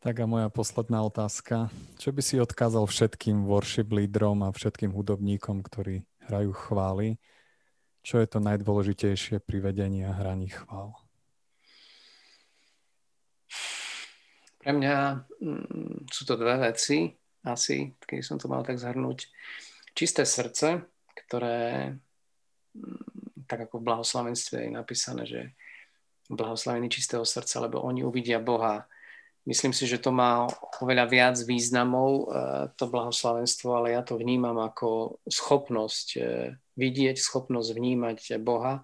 Tak 0.04 0.20
a 0.20 0.28
moja 0.28 0.52
posledná 0.52 1.00
otázka. 1.00 1.72
Čo 1.96 2.12
by 2.12 2.20
si 2.20 2.36
odkázal 2.36 2.84
všetkým 2.84 3.48
worship 3.48 3.88
lídrom 3.88 4.44
a 4.44 4.52
všetkým 4.52 4.92
hudobníkom, 4.92 5.64
ktorí 5.64 6.04
hrajú 6.28 6.52
chvály? 6.52 7.16
Čo 8.04 8.20
je 8.20 8.28
to 8.28 8.36
najdôležitejšie 8.44 9.40
pri 9.40 9.58
vedení 9.64 10.04
a 10.04 10.12
hraní 10.12 10.52
chvál? 10.52 10.92
Pre 14.64 14.72
mňa 14.72 15.28
mm, 15.44 16.08
sú 16.08 16.24
to 16.24 16.40
dve 16.40 16.72
veci, 16.72 17.12
asi, 17.44 17.92
keď 18.00 18.24
som 18.24 18.40
to 18.40 18.48
mal 18.48 18.64
tak 18.64 18.80
zhrnúť. 18.80 19.28
Čisté 19.92 20.24
srdce, 20.24 20.88
ktoré, 21.12 21.92
mm, 22.72 23.44
tak 23.44 23.68
ako 23.68 23.84
v 23.84 23.86
blahoslavenstve 23.92 24.56
je 24.64 24.70
napísané, 24.72 25.22
že 25.28 25.52
blahoslavení 26.32 26.88
čistého 26.88 27.28
srdca, 27.28 27.68
lebo 27.68 27.84
oni 27.84 28.00
uvidia 28.00 28.40
Boha. 28.40 28.88
Myslím 29.44 29.76
si, 29.76 29.84
že 29.84 30.00
to 30.00 30.08
má 30.08 30.48
oveľa 30.80 31.04
viac 31.12 31.36
významov, 31.44 32.10
e, 32.10 32.24
to 32.80 32.88
blahoslavenstvo, 32.88 33.68
ale 33.76 33.92
ja 33.92 34.00
to 34.00 34.16
vnímam 34.16 34.56
ako 34.56 35.20
schopnosť 35.28 36.08
e, 36.16 36.20
vidieť, 36.80 37.20
schopnosť 37.20 37.68
vnímať 37.76 38.40
Boha 38.40 38.80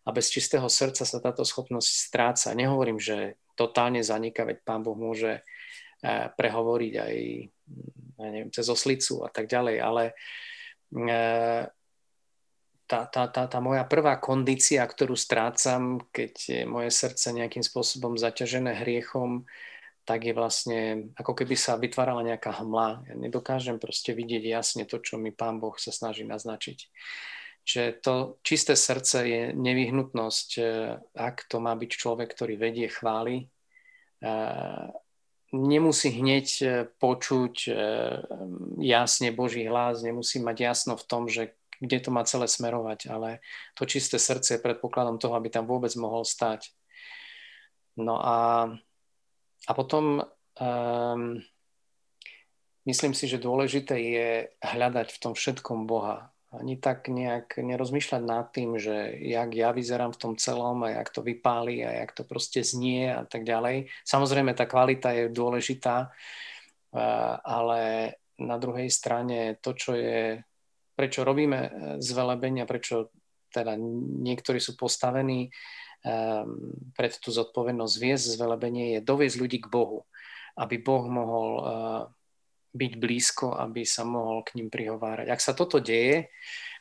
a 0.00 0.08
bez 0.08 0.32
čistého 0.32 0.64
srdca 0.72 1.04
sa 1.04 1.18
táto 1.20 1.44
schopnosť 1.44 1.88
stráca. 2.08 2.56
Nehovorím, 2.56 2.96
že 2.96 3.36
totálne 3.58 4.02
zaniká, 4.04 4.44
veď 4.44 4.62
Pán 4.62 4.82
Boh 4.82 4.96
môže 4.98 5.40
eh, 5.40 6.26
prehovoriť 6.34 6.94
aj 6.96 7.14
ja 8.20 8.28
neviem, 8.28 8.52
cez 8.52 8.68
oslicu 8.68 9.24
a 9.24 9.32
tak 9.32 9.48
ďalej, 9.48 9.76
ale 9.80 10.04
eh, 11.08 11.64
tá, 12.90 13.06
tá, 13.06 13.30
tá, 13.30 13.46
tá 13.46 13.58
moja 13.62 13.86
prvá 13.86 14.18
kondícia, 14.18 14.82
ktorú 14.82 15.14
strácam, 15.14 16.02
keď 16.10 16.32
je 16.34 16.60
moje 16.66 16.90
srdce 16.90 17.30
nejakým 17.30 17.62
spôsobom 17.62 18.18
zaťažené 18.18 18.82
hriechom, 18.82 19.46
tak 20.02 20.26
je 20.26 20.34
vlastne, 20.34 20.80
ako 21.14 21.38
keby 21.38 21.54
sa 21.54 21.78
vytvárala 21.78 22.26
nejaká 22.26 22.50
hmla. 22.58 23.06
Ja 23.06 23.14
nedokážem 23.14 23.78
proste 23.78 24.10
vidieť 24.10 24.42
jasne 24.42 24.82
to, 24.82 24.98
čo 24.98 25.22
mi 25.22 25.30
Pán 25.30 25.62
Boh 25.62 25.78
sa 25.78 25.94
snaží 25.94 26.26
naznačiť. 26.26 26.90
Čiže 27.64 28.02
to 28.02 28.14
čisté 28.42 28.74
srdce 28.74 29.18
je 29.28 29.42
nevyhnutnosť, 29.52 30.48
e, 30.58 30.62
ak 31.14 31.46
to 31.46 31.60
má 31.60 31.76
byť 31.76 31.90
človek, 31.92 32.28
ktorý 32.32 32.56
vedie 32.56 32.88
chvály. 32.88 33.46
E, 33.46 34.32
nemusí 35.54 36.08
hneď 36.10 36.46
e, 36.60 36.66
počuť 36.98 37.54
jasne 38.80 39.28
Boží 39.30 39.62
hlas, 39.68 40.02
nemusí 40.02 40.40
mať 40.40 40.56
jasno 40.58 40.94
v 40.96 41.06
tom, 41.06 41.28
že 41.28 41.54
kde 41.80 41.98
to 42.00 42.10
má 42.12 42.22
celé 42.28 42.44
smerovať, 42.44 43.08
ale 43.08 43.40
to 43.72 43.88
čisté 43.88 44.20
srdce 44.20 44.56
je 44.56 44.64
predpokladom 44.64 45.16
toho, 45.16 45.32
aby 45.32 45.48
tam 45.48 45.64
vôbec 45.64 45.90
mohol 45.96 46.28
stať. 46.28 46.68
No 47.96 48.20
a, 48.20 48.68
a 49.64 49.72
potom 49.72 50.20
um, 50.60 51.40
myslím 52.84 53.16
si, 53.16 53.24
že 53.24 53.40
dôležité 53.40 53.96
je 53.96 54.28
hľadať 54.60 55.08
v 55.08 55.20
tom 55.24 55.32
všetkom 55.32 55.88
Boha 55.88 56.28
ani 56.50 56.82
tak 56.82 57.06
nejak 57.06 57.62
nerozmýšľať 57.62 58.22
nad 58.26 58.50
tým, 58.50 58.74
že 58.74 59.14
jak 59.22 59.50
ja 59.54 59.70
vyzerám 59.70 60.10
v 60.10 60.20
tom 60.20 60.32
celom 60.34 60.82
a 60.82 60.98
jak 60.98 61.08
to 61.14 61.22
vypáli 61.22 61.86
a 61.86 62.02
jak 62.02 62.10
to 62.10 62.26
proste 62.26 62.66
znie 62.66 63.06
a 63.06 63.22
tak 63.22 63.46
ďalej. 63.46 63.86
Samozrejme, 64.02 64.50
tá 64.58 64.66
kvalita 64.66 65.14
je 65.14 65.30
dôležitá, 65.30 66.10
ale 67.46 67.80
na 68.42 68.56
druhej 68.58 68.90
strane 68.90 69.62
to, 69.62 69.78
čo 69.78 69.94
je, 69.94 70.42
prečo 70.96 71.22
robíme 71.22 71.60
e, 71.60 71.70
zvelebenia, 72.00 72.64
prečo 72.64 73.12
teda 73.52 73.76
niektorí 74.22 74.62
sú 74.62 74.78
postavení 74.78 75.50
um, 76.06 76.70
pred 76.94 77.10
tú 77.18 77.34
zodpovednosť 77.34 77.94
viesť 77.98 78.38
zvelebenie, 78.38 78.94
je 78.94 79.00
doviesť 79.02 79.36
ľudí 79.42 79.58
k 79.58 79.66
Bohu, 79.74 80.06
aby 80.54 80.78
Boh 80.78 81.02
mohol 81.10 81.48
uh, 81.58 81.64
byť 82.70 82.92
blízko, 82.96 83.54
aby 83.58 83.82
sa 83.82 84.06
mohol 84.06 84.46
k 84.46 84.58
ním 84.58 84.70
prihovárať. 84.70 85.26
Ak 85.30 85.42
sa 85.42 85.52
toto 85.52 85.82
deje, 85.82 86.30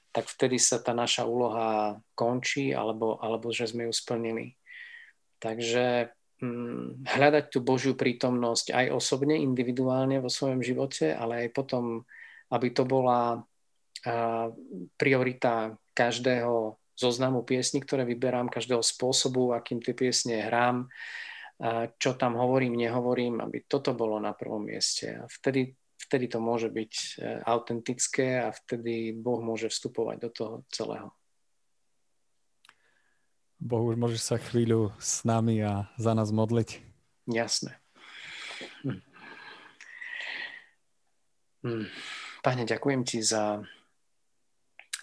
tak 0.10 0.26
vtedy 0.26 0.58
sa 0.58 0.82
tá 0.82 0.94
naša 0.94 1.26
úloha 1.26 2.02
končí 2.18 2.74
alebo, 2.74 3.22
alebo 3.22 3.54
že 3.54 3.70
sme 3.70 3.90
ju 3.90 3.94
splnili. 3.94 4.58
Takže 5.38 6.10
hm, 6.42 7.06
hľadať 7.06 7.46
tú 7.54 7.60
Božiu 7.62 7.94
prítomnosť 7.94 8.74
aj 8.74 8.86
osobne, 8.94 9.38
individuálne 9.38 10.18
vo 10.22 10.30
svojom 10.30 10.66
živote, 10.66 11.14
ale 11.14 11.46
aj 11.46 11.50
potom, 11.54 12.06
aby 12.50 12.68
to 12.74 12.84
bola 12.86 13.38
a, 13.38 14.50
priorita 14.98 15.78
každého 15.94 16.80
zoznamu 17.00 17.48
piesní, 17.48 17.80
ktoré 17.80 18.04
vyberám, 18.04 18.52
každého 18.52 18.84
spôsobu, 18.84 19.56
akým 19.56 19.80
tie 19.80 19.96
piesne 19.96 20.44
hrám, 20.44 20.92
čo 21.96 22.16
tam 22.16 22.36
hovorím, 22.40 22.76
nehovorím, 22.76 23.40
aby 23.40 23.68
toto 23.68 23.96
bolo 23.96 24.20
na 24.20 24.36
prvom 24.36 24.64
mieste. 24.64 25.16
A 25.16 25.24
vtedy, 25.28 25.76
vtedy 26.00 26.32
to 26.32 26.40
môže 26.40 26.72
byť 26.72 26.94
e, 26.96 27.08
autentické 27.44 28.40
a 28.40 28.56
vtedy 28.56 29.12
Boh 29.12 29.44
môže 29.44 29.68
vstupovať 29.68 30.18
do 30.24 30.30
toho 30.32 30.54
celého. 30.72 31.10
Boh 33.60 33.84
už 33.92 34.00
môže 34.00 34.20
sa 34.24 34.40
chvíľu 34.40 34.96
s 35.04 35.28
nami 35.28 35.60
a 35.60 35.92
za 36.00 36.16
nás 36.16 36.32
modliť. 36.32 36.80
Jasné. 37.28 37.76
Hm. 38.88 39.04
Hm. 41.68 41.88
Pane, 42.40 42.64
ďakujem 42.64 43.02
ti 43.04 43.20
za 43.20 43.60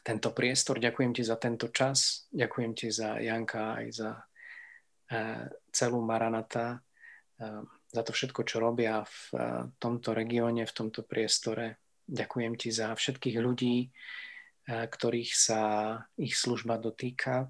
tento 0.00 0.32
priestor, 0.32 0.80
ďakujem 0.80 1.12
ti 1.12 1.22
za 1.26 1.36
tento 1.36 1.68
čas, 1.68 2.24
ďakujem 2.32 2.72
ti 2.72 2.88
za 2.88 3.20
Janka 3.20 3.76
aj 3.76 3.86
za 3.92 4.10
celú 5.70 6.02
Maranata, 6.02 6.82
za 7.90 8.02
to 8.02 8.10
všetko, 8.10 8.42
čo 8.42 8.58
robia 8.58 9.06
v 9.06 9.20
tomto 9.78 10.12
regióne, 10.12 10.66
v 10.66 10.76
tomto 10.76 11.06
priestore. 11.06 11.78
Ďakujem 12.06 12.54
ti 12.58 12.70
za 12.70 12.94
všetkých 12.94 13.36
ľudí, 13.38 13.90
ktorých 14.66 15.30
sa 15.34 15.62
ich 16.18 16.34
služba 16.34 16.78
dotýka, 16.78 17.46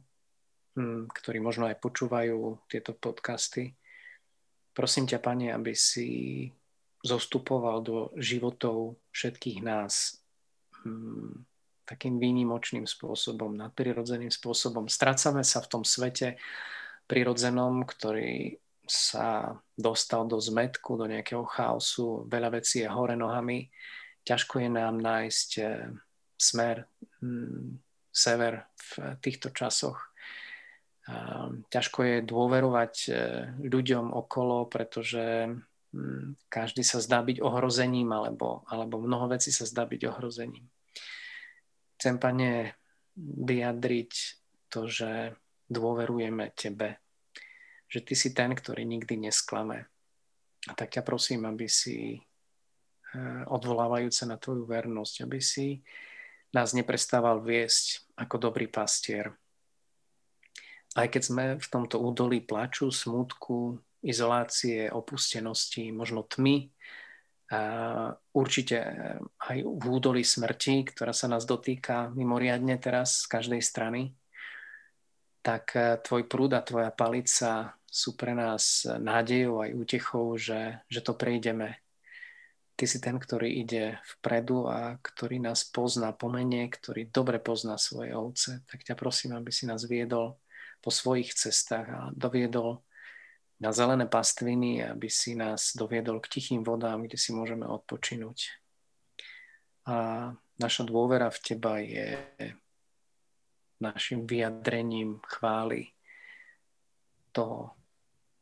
hm, 0.77 1.09
ktorí 1.09 1.40
možno 1.40 1.68
aj 1.68 1.81
počúvajú 1.81 2.68
tieto 2.68 2.92
podcasty. 2.92 3.72
Prosím 4.77 5.09
ťa, 5.09 5.25
Pane, 5.25 5.49
aby 5.57 5.72
si 5.72 6.09
zostupoval 7.01 7.81
do 7.81 7.96
životov 8.20 9.01
všetkých 9.16 9.64
nás 9.64 10.20
hm, 10.85 11.49
takým 11.88 12.20
výnimočným 12.20 12.85
spôsobom, 12.85 13.57
nadprirodzeným 13.57 14.33
spôsobom. 14.35 14.90
Strácame 14.90 15.40
sa 15.46 15.64
v 15.64 15.70
tom 15.70 15.83
svete, 15.87 16.37
prirodzenom, 17.07 17.87
ktorý 17.87 18.59
sa 18.85 19.55
dostal 19.77 20.25
do 20.25 20.41
zmetku, 20.41 20.97
do 20.97 21.07
nejakého 21.07 21.45
chaosu, 21.45 22.25
veľa 22.27 22.59
vecí 22.61 22.81
je 22.81 22.89
hore 22.89 23.12
nohami, 23.12 23.69
ťažko 24.27 24.65
je 24.65 24.71
nám 24.73 24.99
nájsť 24.99 25.51
eh, 25.62 25.93
smer, 26.37 26.89
hm, 27.23 27.79
sever 28.11 28.65
v 28.75 28.91
týchto 29.21 29.53
časoch. 29.53 30.01
Ťažko 31.71 31.99
je 32.03 32.17
dôverovať 32.27 32.95
eh, 33.07 33.17
ľuďom 33.62 34.11
okolo, 34.11 34.67
pretože 34.67 35.47
hm, 35.95 36.49
každý 36.51 36.83
sa 36.83 36.99
zdá 36.99 37.23
byť 37.23 37.39
ohrozením, 37.39 38.11
alebo, 38.11 38.67
alebo 38.67 38.99
mnoho 38.99 39.31
vecí 39.31 39.55
sa 39.55 39.69
zdá 39.69 39.87
byť 39.87 40.03
ohrozením. 40.11 40.67
Chcem, 41.97 42.21
Pane, 42.21 42.77
vyjadriť 43.17 44.12
to, 44.69 44.91
že 44.91 45.33
dôverujeme 45.71 46.53
Tebe, 46.53 47.06
že 47.87 48.03
Ty 48.03 48.14
si 48.14 48.29
ten, 48.35 48.51
ktorý 48.53 48.83
nikdy 48.83 49.31
nesklame. 49.31 49.87
A 50.66 50.72
tak 50.75 50.99
ťa 50.99 51.07
prosím, 51.07 51.46
aby 51.46 51.70
si 51.70 52.18
eh, 52.18 53.42
odvolávajúce 53.46 54.27
na 54.27 54.37
tvoju 54.38 54.66
vernosť, 54.66 55.14
aby 55.22 55.38
si 55.38 55.81
nás 56.55 56.75
neprestával 56.75 57.42
viesť 57.42 58.07
ako 58.18 58.51
dobrý 58.51 58.66
pastier. 58.66 59.35
Aj 60.96 61.07
keď 61.07 61.22
sme 61.22 61.44
v 61.61 61.66
tomto 61.68 62.01
údolí 62.01 62.40
plaču, 62.40 62.88
smutku, 62.88 63.77
izolácie, 64.01 64.88
opustenosti, 64.88 65.92
možno 65.92 66.25
tmy, 66.25 66.72
a 67.46 68.11
určite 68.35 68.83
aj 69.38 69.62
v 69.62 69.85
údolí 69.87 70.27
smrti, 70.27 70.83
ktorá 70.90 71.14
sa 71.14 71.31
nás 71.31 71.46
dotýka 71.46 72.11
mimoriadne 72.11 72.75
teraz 72.75 73.22
z 73.22 73.27
každej 73.31 73.62
strany, 73.62 74.18
tak 75.46 75.78
eh, 75.78 76.02
tvoj 76.02 76.26
prúd 76.26 76.59
a 76.59 76.66
tvoja 76.66 76.90
palica 76.90 77.78
sú 77.87 78.18
pre 78.18 78.35
nás 78.35 78.82
nádejou 78.85 79.62
aj 79.62 79.70
útechou, 79.78 80.35
že, 80.35 80.82
že 80.90 81.00
to 81.00 81.14
prejdeme. 81.14 81.78
Ty 82.76 82.85
si 82.85 83.00
ten, 83.00 83.16
ktorý 83.16 83.48
ide 83.64 83.96
vpredu 84.04 84.68
a 84.68 85.00
ktorý 85.00 85.40
nás 85.40 85.64
pozná 85.64 86.12
po 86.12 86.28
mene, 86.28 86.68
ktorý 86.68 87.09
dobre 87.09 87.40
pozná 87.40 87.80
svoje 87.80 88.12
ovce. 88.12 88.61
Tak 88.68 88.85
ťa 88.85 89.00
prosím, 89.00 89.32
aby 89.32 89.48
si 89.48 89.64
nás 89.64 89.88
viedol 89.88 90.37
po 90.85 90.92
svojich 90.92 91.32
cestách 91.32 91.88
a 91.88 92.00
doviedol 92.12 92.85
na 93.56 93.72
zelené 93.72 94.04
pastviny, 94.04 94.85
aby 94.85 95.09
si 95.09 95.32
nás 95.32 95.72
doviedol 95.72 96.20
k 96.20 96.37
tichým 96.37 96.61
vodám, 96.61 97.09
kde 97.09 97.16
si 97.16 97.32
môžeme 97.32 97.64
odpočinúť. 97.64 98.52
A 99.88 100.28
naša 100.61 100.85
dôvera 100.85 101.32
v 101.32 101.38
Teba 101.40 101.80
je 101.80 102.20
našim 103.81 104.27
vyjadrením 104.27 105.21
chvály 105.27 105.93
toho, 107.33 107.77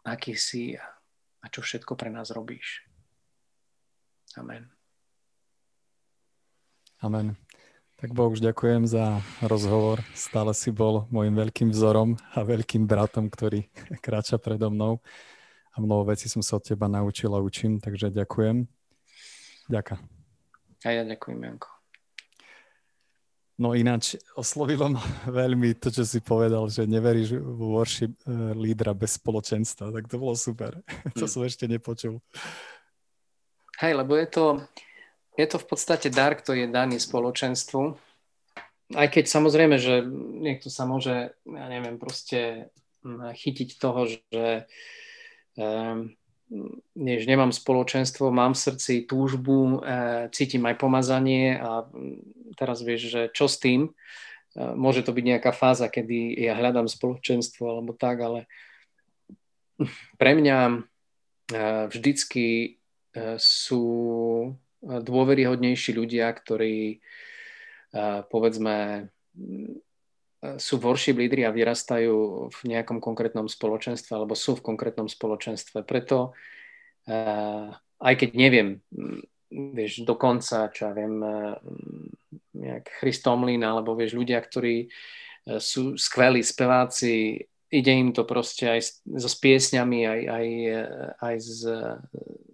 aký 0.06 0.38
si 0.38 0.78
a 1.42 1.46
čo 1.50 1.60
všetko 1.60 1.98
pre 1.98 2.08
nás 2.08 2.30
robíš. 2.30 2.86
Amen. 4.38 4.70
Amen. 7.02 7.36
Tak 8.00 8.10
Boh, 8.10 8.32
už 8.32 8.42
ďakujem 8.42 8.84
za 8.84 9.22
rozhovor. 9.44 10.02
Stále 10.12 10.52
si 10.52 10.74
bol 10.74 11.06
môjim 11.08 11.32
veľkým 11.36 11.70
vzorom 11.70 12.18
a 12.34 12.42
veľkým 12.42 12.84
bratom, 12.84 13.30
ktorý 13.30 13.66
kráča 14.04 14.40
predo 14.40 14.70
mnou. 14.70 15.00
A 15.74 15.82
mnoho 15.82 16.06
vecí 16.06 16.30
som 16.30 16.42
sa 16.42 16.62
od 16.62 16.64
teba 16.66 16.86
naučil 16.86 17.34
a 17.34 17.42
učím, 17.42 17.82
takže 17.82 18.14
ďakujem. 18.14 18.66
Ďakujem. 19.66 20.02
A 20.84 20.88
ja 20.92 21.02
ďakujem, 21.02 21.38
Janko. 21.42 21.73
No 23.54 23.70
ináč 23.70 24.18
oslovilo 24.34 24.90
ma 24.90 25.02
veľmi 25.30 25.78
to, 25.78 25.94
čo 25.94 26.02
si 26.02 26.18
povedal, 26.18 26.66
že 26.66 26.90
neveríš 26.90 27.38
v 27.38 27.60
worship 27.62 28.14
eh, 28.26 28.50
lídra 28.54 28.90
bez 28.94 29.18
spoločenstva, 29.22 29.94
tak 29.94 30.10
to 30.10 30.18
bolo 30.18 30.34
super. 30.34 30.82
to 31.18 31.26
hm. 31.26 31.30
som 31.30 31.42
ešte 31.46 31.70
nepočul. 31.70 32.18
Hej, 33.78 33.92
lebo 33.98 34.14
je 34.14 34.28
to, 34.30 34.44
je 35.34 35.46
to 35.50 35.56
v 35.58 35.66
podstate 35.66 36.08
dar, 36.10 36.34
ktorý 36.34 36.66
je 36.66 36.74
daný 36.74 36.96
spoločenstvu. 37.02 37.98
Aj 38.94 39.08
keď 39.10 39.24
samozrejme, 39.26 39.76
že 39.82 40.06
niekto 40.38 40.70
sa 40.70 40.86
môže, 40.86 41.34
ja 41.42 41.66
neviem, 41.66 41.98
proste 41.98 42.70
hm, 43.02 43.34
chytiť 43.34 43.68
toho, 43.78 44.06
že 44.06 44.70
um, 45.58 46.14
než 46.94 47.26
nemám 47.26 47.52
spoločenstvo, 47.52 48.28
mám 48.30 48.52
v 48.52 48.62
srdci 48.62 48.94
túžbu, 49.08 49.80
e, 49.80 50.28
cítim 50.30 50.62
aj 50.68 50.76
pomazanie 50.76 51.56
a 51.56 51.88
teraz 52.54 52.84
vieš, 52.84 53.10
že 53.10 53.22
čo 53.32 53.48
s 53.48 53.56
tým. 53.56 53.88
E, 53.88 53.90
môže 54.76 55.02
to 55.02 55.16
byť 55.16 55.24
nejaká 55.24 55.50
fáza, 55.56 55.88
kedy 55.88 56.36
ja 56.36 56.54
hľadám 56.54 56.86
spoločenstvo 56.86 57.64
alebo 57.64 57.96
tak, 57.96 58.20
ale 58.20 58.40
pre 60.20 60.36
mňa 60.36 60.58
e, 60.68 60.76
vždycky 61.90 62.78
sú 63.38 63.86
dôveryhodnejší 64.82 65.94
ľudia, 65.94 66.26
ktorí 66.34 66.98
povedzme 68.26 69.06
sú 70.60 70.76
worship 70.80 71.16
lídry 71.16 71.48
a 71.48 71.54
vyrastajú 71.54 72.48
v 72.52 72.60
nejakom 72.68 73.00
konkrétnom 73.00 73.48
spoločenstve 73.48 74.12
alebo 74.14 74.36
sú 74.36 74.58
v 74.60 74.64
konkrétnom 74.64 75.08
spoločenstve. 75.08 75.82
Preto 75.84 76.36
uh, 77.08 77.68
aj 78.04 78.14
keď 78.20 78.30
neviem, 78.36 78.68
vieš, 79.48 80.04
dokonca, 80.04 80.68
čo 80.68 80.90
ja 80.90 80.92
viem, 80.92 81.16
uh, 81.22 81.56
nejak 82.52 83.00
Christomlin 83.00 83.64
alebo 83.64 83.96
vieš, 83.96 84.16
ľudia, 84.18 84.40
ktorí 84.42 84.86
uh, 84.86 85.60
sú 85.60 85.96
skvelí 85.96 86.44
speváci, 86.44 87.40
ide 87.74 87.92
im 87.92 88.14
to 88.14 88.22
proste 88.22 88.70
aj 88.70 88.80
so 89.18 89.28
s 89.28 89.40
aj, 89.74 90.20
aj, 90.30 90.48
aj 91.18 91.36
s, 91.42 91.66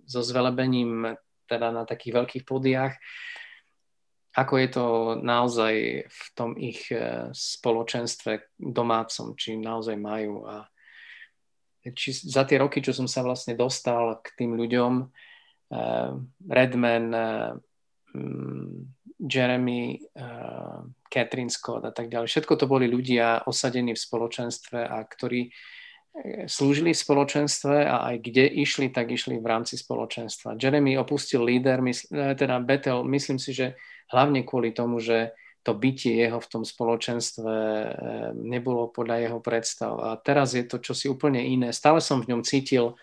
so 0.08 0.20
zvelebením 0.24 1.12
teda 1.44 1.74
na 1.74 1.84
takých 1.84 2.24
veľkých 2.24 2.44
podiach 2.48 2.94
ako 4.40 4.54
je 4.56 4.68
to 4.72 4.86
naozaj 5.20 5.74
v 6.08 6.24
tom 6.32 6.56
ich 6.56 6.88
e, 6.88 7.28
spoločenstve 7.28 8.56
domácom, 8.56 9.36
či 9.36 9.60
naozaj 9.60 10.00
majú. 10.00 10.48
A 10.48 10.64
či 11.92 12.12
za 12.12 12.48
tie 12.48 12.56
roky, 12.60 12.80
čo 12.80 12.96
som 12.96 13.04
sa 13.04 13.20
vlastne 13.20 13.52
dostal 13.56 14.20
k 14.20 14.36
tým 14.36 14.52
ľuďom, 14.52 14.92
uh, 15.72 16.12
Redman, 16.44 17.06
uh, 17.08 17.56
Jeremy, 19.16 19.96
uh, 20.20 20.84
Catherine 21.08 21.48
Scott 21.48 21.88
a 21.88 21.92
tak 21.92 22.12
ďalej, 22.12 22.28
všetko 22.28 22.54
to 22.60 22.66
boli 22.68 22.84
ľudia 22.84 23.48
osadení 23.48 23.96
v 23.96 24.04
spoločenstve 24.04 24.76
a 24.76 25.00
ktorí 25.08 25.48
slúžili 26.50 26.92
v 26.92 27.02
spoločenstve 27.02 27.86
a 27.86 28.12
aj 28.12 28.16
kde 28.20 28.44
išli, 28.50 28.90
tak 28.90 29.14
išli 29.14 29.38
v 29.38 29.46
rámci 29.46 29.78
spoločenstva. 29.78 30.58
Jeremy 30.58 30.98
opustil 30.98 31.46
líder, 31.46 31.80
mysl, 31.80 32.34
teda 32.34 32.60
Bethel, 32.60 33.06
myslím 33.06 33.38
si, 33.38 33.54
že 33.54 33.78
hlavne 34.10 34.42
kvôli 34.42 34.74
tomu, 34.74 34.98
že 34.98 35.32
to 35.60 35.76
bytie 35.76 36.16
jeho 36.16 36.40
v 36.40 36.50
tom 36.50 36.62
spoločenstve 36.64 37.52
eh, 37.52 37.86
nebolo 38.32 38.88
podľa 38.88 39.16
jeho 39.28 39.38
predstav. 39.44 39.92
A 40.00 40.08
teraz 40.16 40.56
je 40.56 40.64
to 40.64 40.80
čosi 40.80 41.12
úplne 41.12 41.40
iné. 41.40 41.70
Stále 41.70 42.00
som 42.00 42.24
v 42.24 42.32
ňom 42.32 42.42
cítil 42.42 42.96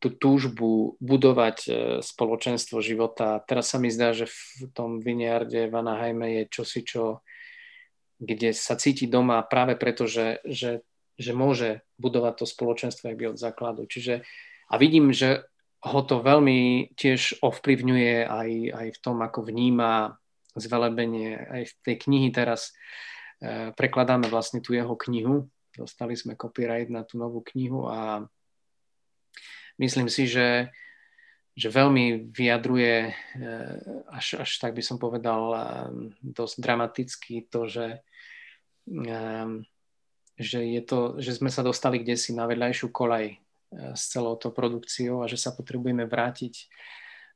tú 0.00 0.12
túžbu 0.12 0.96
budovať 1.00 1.56
eh, 1.68 1.72
spoločenstvo 2.00 2.80
života. 2.80 3.44
Teraz 3.44 3.72
sa 3.72 3.78
mi 3.78 3.92
zdá, 3.92 4.16
že 4.16 4.24
v 4.26 4.72
tom 4.72 5.04
Vineyarde 5.04 5.68
v 5.68 5.74
Anaheime 5.76 6.26
je 6.40 6.42
čosi, 6.48 6.80
čo, 6.80 7.20
kde 8.16 8.56
sa 8.56 8.80
cíti 8.80 9.04
doma 9.04 9.44
práve 9.44 9.76
preto, 9.76 10.08
že, 10.08 10.40
že, 10.48 10.80
že 11.16 11.32
môže 11.32 11.80
budovať 11.96 12.44
to 12.44 12.46
spoločenstvo 12.48 13.12
aj 13.12 13.36
od 13.36 13.38
základu. 13.40 13.82
Čiže 13.88 14.24
a 14.66 14.74
vidím, 14.76 15.14
že 15.14 15.46
ho 15.86 16.00
to 16.02 16.18
veľmi 16.18 16.92
tiež 16.98 17.38
ovplyvňuje 17.44 18.26
aj, 18.26 18.50
aj 18.74 18.88
v 18.96 18.98
tom, 18.98 19.22
ako 19.22 19.46
vníma 19.46 20.18
zvelebenie. 20.58 21.36
Aj 21.36 21.62
v 21.62 21.72
tej 21.84 21.96
knihy 22.08 22.28
teraz 22.34 22.74
e, 23.38 23.70
prekladáme 23.70 24.26
vlastne 24.26 24.58
tú 24.58 24.74
jeho 24.74 24.96
knihu. 25.06 25.46
Dostali 25.76 26.16
sme 26.16 26.34
copyright 26.34 26.88
na 26.88 27.04
tú 27.04 27.20
novú 27.20 27.44
knihu 27.52 27.86
a 27.86 28.24
myslím 29.78 30.08
si, 30.08 30.26
že, 30.26 30.72
že 31.54 31.68
veľmi 31.68 32.32
vyjadruje, 32.32 32.96
e, 33.06 33.12
až, 34.10 34.42
až 34.42 34.50
tak 34.58 34.74
by 34.74 34.82
som 34.82 34.96
povedal, 34.98 35.42
e, 35.52 35.58
dosť 36.24 36.54
dramaticky 36.58 37.46
to, 37.46 37.68
že, 37.68 37.86
e, 38.88 39.20
že, 40.36 40.60
je 40.62 40.82
to, 40.84 41.16
že 41.18 41.40
sme 41.40 41.48
sa 41.48 41.64
dostali 41.64 42.00
kde 42.00 42.16
si 42.16 42.36
na 42.36 42.44
vedľajšiu 42.44 42.88
kolej 42.92 43.40
s 43.72 44.12
celou 44.12 44.36
tou 44.38 44.54
produkciou 44.54 45.24
a 45.24 45.26
že 45.26 45.40
sa 45.40 45.52
potrebujeme 45.52 46.06
vrátiť 46.06 46.68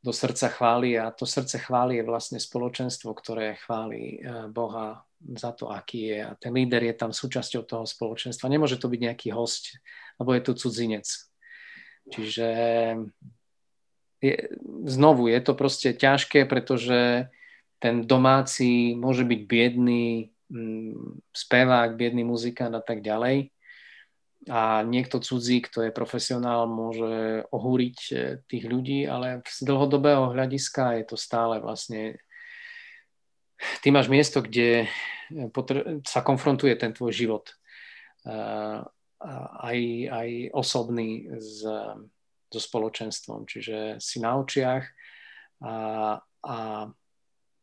do 0.01 0.13
srdca 0.13 0.49
chvály 0.49 0.97
a 0.97 1.13
to 1.13 1.29
srdce 1.29 1.61
chvály 1.61 2.01
je 2.01 2.09
vlastne 2.09 2.41
spoločenstvo, 2.41 3.13
ktoré 3.13 3.61
chváli 3.61 4.21
eh, 4.21 4.49
Boha 4.49 5.05
za 5.21 5.53
to, 5.53 5.69
aký 5.69 6.17
je 6.17 6.19
a 6.25 6.33
ten 6.41 6.57
líder 6.57 6.81
je 6.89 6.95
tam 6.97 7.13
súčasťou 7.13 7.69
toho 7.69 7.85
spoločenstva. 7.85 8.49
Nemôže 8.49 8.81
to 8.81 8.89
byť 8.89 9.01
nejaký 9.05 9.29
host, 9.37 9.77
lebo 10.17 10.33
je 10.33 10.41
tu 10.41 10.53
cudzinec. 10.57 11.05
Čiže 12.09 12.49
je, 14.25 14.35
znovu 14.89 15.29
je 15.29 15.41
to 15.45 15.53
proste 15.53 16.01
ťažké, 16.01 16.49
pretože 16.49 17.29
ten 17.77 18.09
domáci 18.09 18.97
môže 18.97 19.29
byť 19.29 19.41
biedný 19.45 20.33
spevák, 21.31 21.95
biedný 21.95 22.27
muzikant 22.27 22.75
a 22.75 22.83
tak 22.83 23.01
ďalej. 23.01 23.51
A 24.49 24.81
niekto 24.83 25.21
cudzí, 25.21 25.61
kto 25.61 25.85
je 25.85 25.93
profesionál, 25.93 26.65
môže 26.65 27.45
ohúriť 27.53 27.99
e, 28.09 28.15
tých 28.49 28.65
ľudí, 28.65 29.05
ale 29.05 29.45
z 29.45 29.69
dlhodobého 29.69 30.33
hľadiska 30.33 30.97
je 30.97 31.05
to 31.13 31.17
stále 31.21 31.61
vlastne 31.61 32.17
ty 33.85 33.93
máš 33.93 34.09
miesto, 34.09 34.41
kde 34.41 34.89
e, 34.89 35.47
sa 36.09 36.25
konfrontuje 36.25 36.73
ten 36.81 36.97
tvoj 36.97 37.13
život 37.13 37.53
e, 38.25 38.35
aj, 39.61 39.79
aj 40.09 40.29
osobný 40.57 41.29
s, 41.37 41.61
so 42.51 42.61
spoločenstvom, 42.61 43.47
čiže 43.47 44.03
si 44.03 44.19
na 44.19 44.35
očiach 44.41 44.85
a, 45.63 45.75
a 46.43 46.57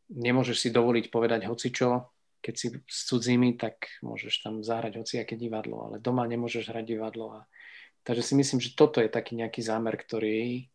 nemôžeš 0.08 0.58
si 0.58 0.70
dovoliť 0.72 1.12
povedať 1.12 1.44
hocičo, 1.44 2.17
keď 2.42 2.54
si 2.56 2.68
s 2.86 3.00
cudzími, 3.10 3.58
tak 3.58 3.90
môžeš 4.06 4.46
tam 4.46 4.62
zahrať 4.62 5.02
hociaké 5.02 5.36
divadlo, 5.36 5.84
ale 5.84 5.98
doma 5.98 6.24
nemôžeš 6.30 6.70
hrať 6.72 6.86
divadlo. 6.86 7.34
A... 7.34 7.40
Takže 8.06 8.24
si 8.24 8.34
myslím, 8.38 8.60
že 8.62 8.78
toto 8.78 9.02
je 9.02 9.10
taký 9.12 9.36
nejaký 9.36 9.62
zámer, 9.66 9.98
ktorý 9.98 10.70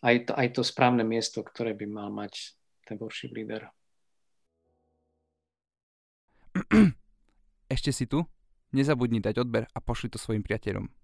aj 0.00 0.16
to, 0.28 0.32
aj 0.36 0.48
to 0.56 0.62
správne 0.64 1.04
miesto, 1.04 1.44
ktoré 1.44 1.76
by 1.76 1.86
mal 1.88 2.08
mať 2.12 2.56
ten 2.88 2.96
worship 2.96 3.32
leader. 3.32 3.68
Ešte 7.74 7.90
si 7.94 8.04
tu? 8.08 8.26
Nezabudni 8.70 9.18
dať 9.18 9.42
odber 9.42 9.66
a 9.70 9.78
pošli 9.82 10.10
to 10.10 10.18
svojim 10.18 10.46
priateľom. 10.46 10.99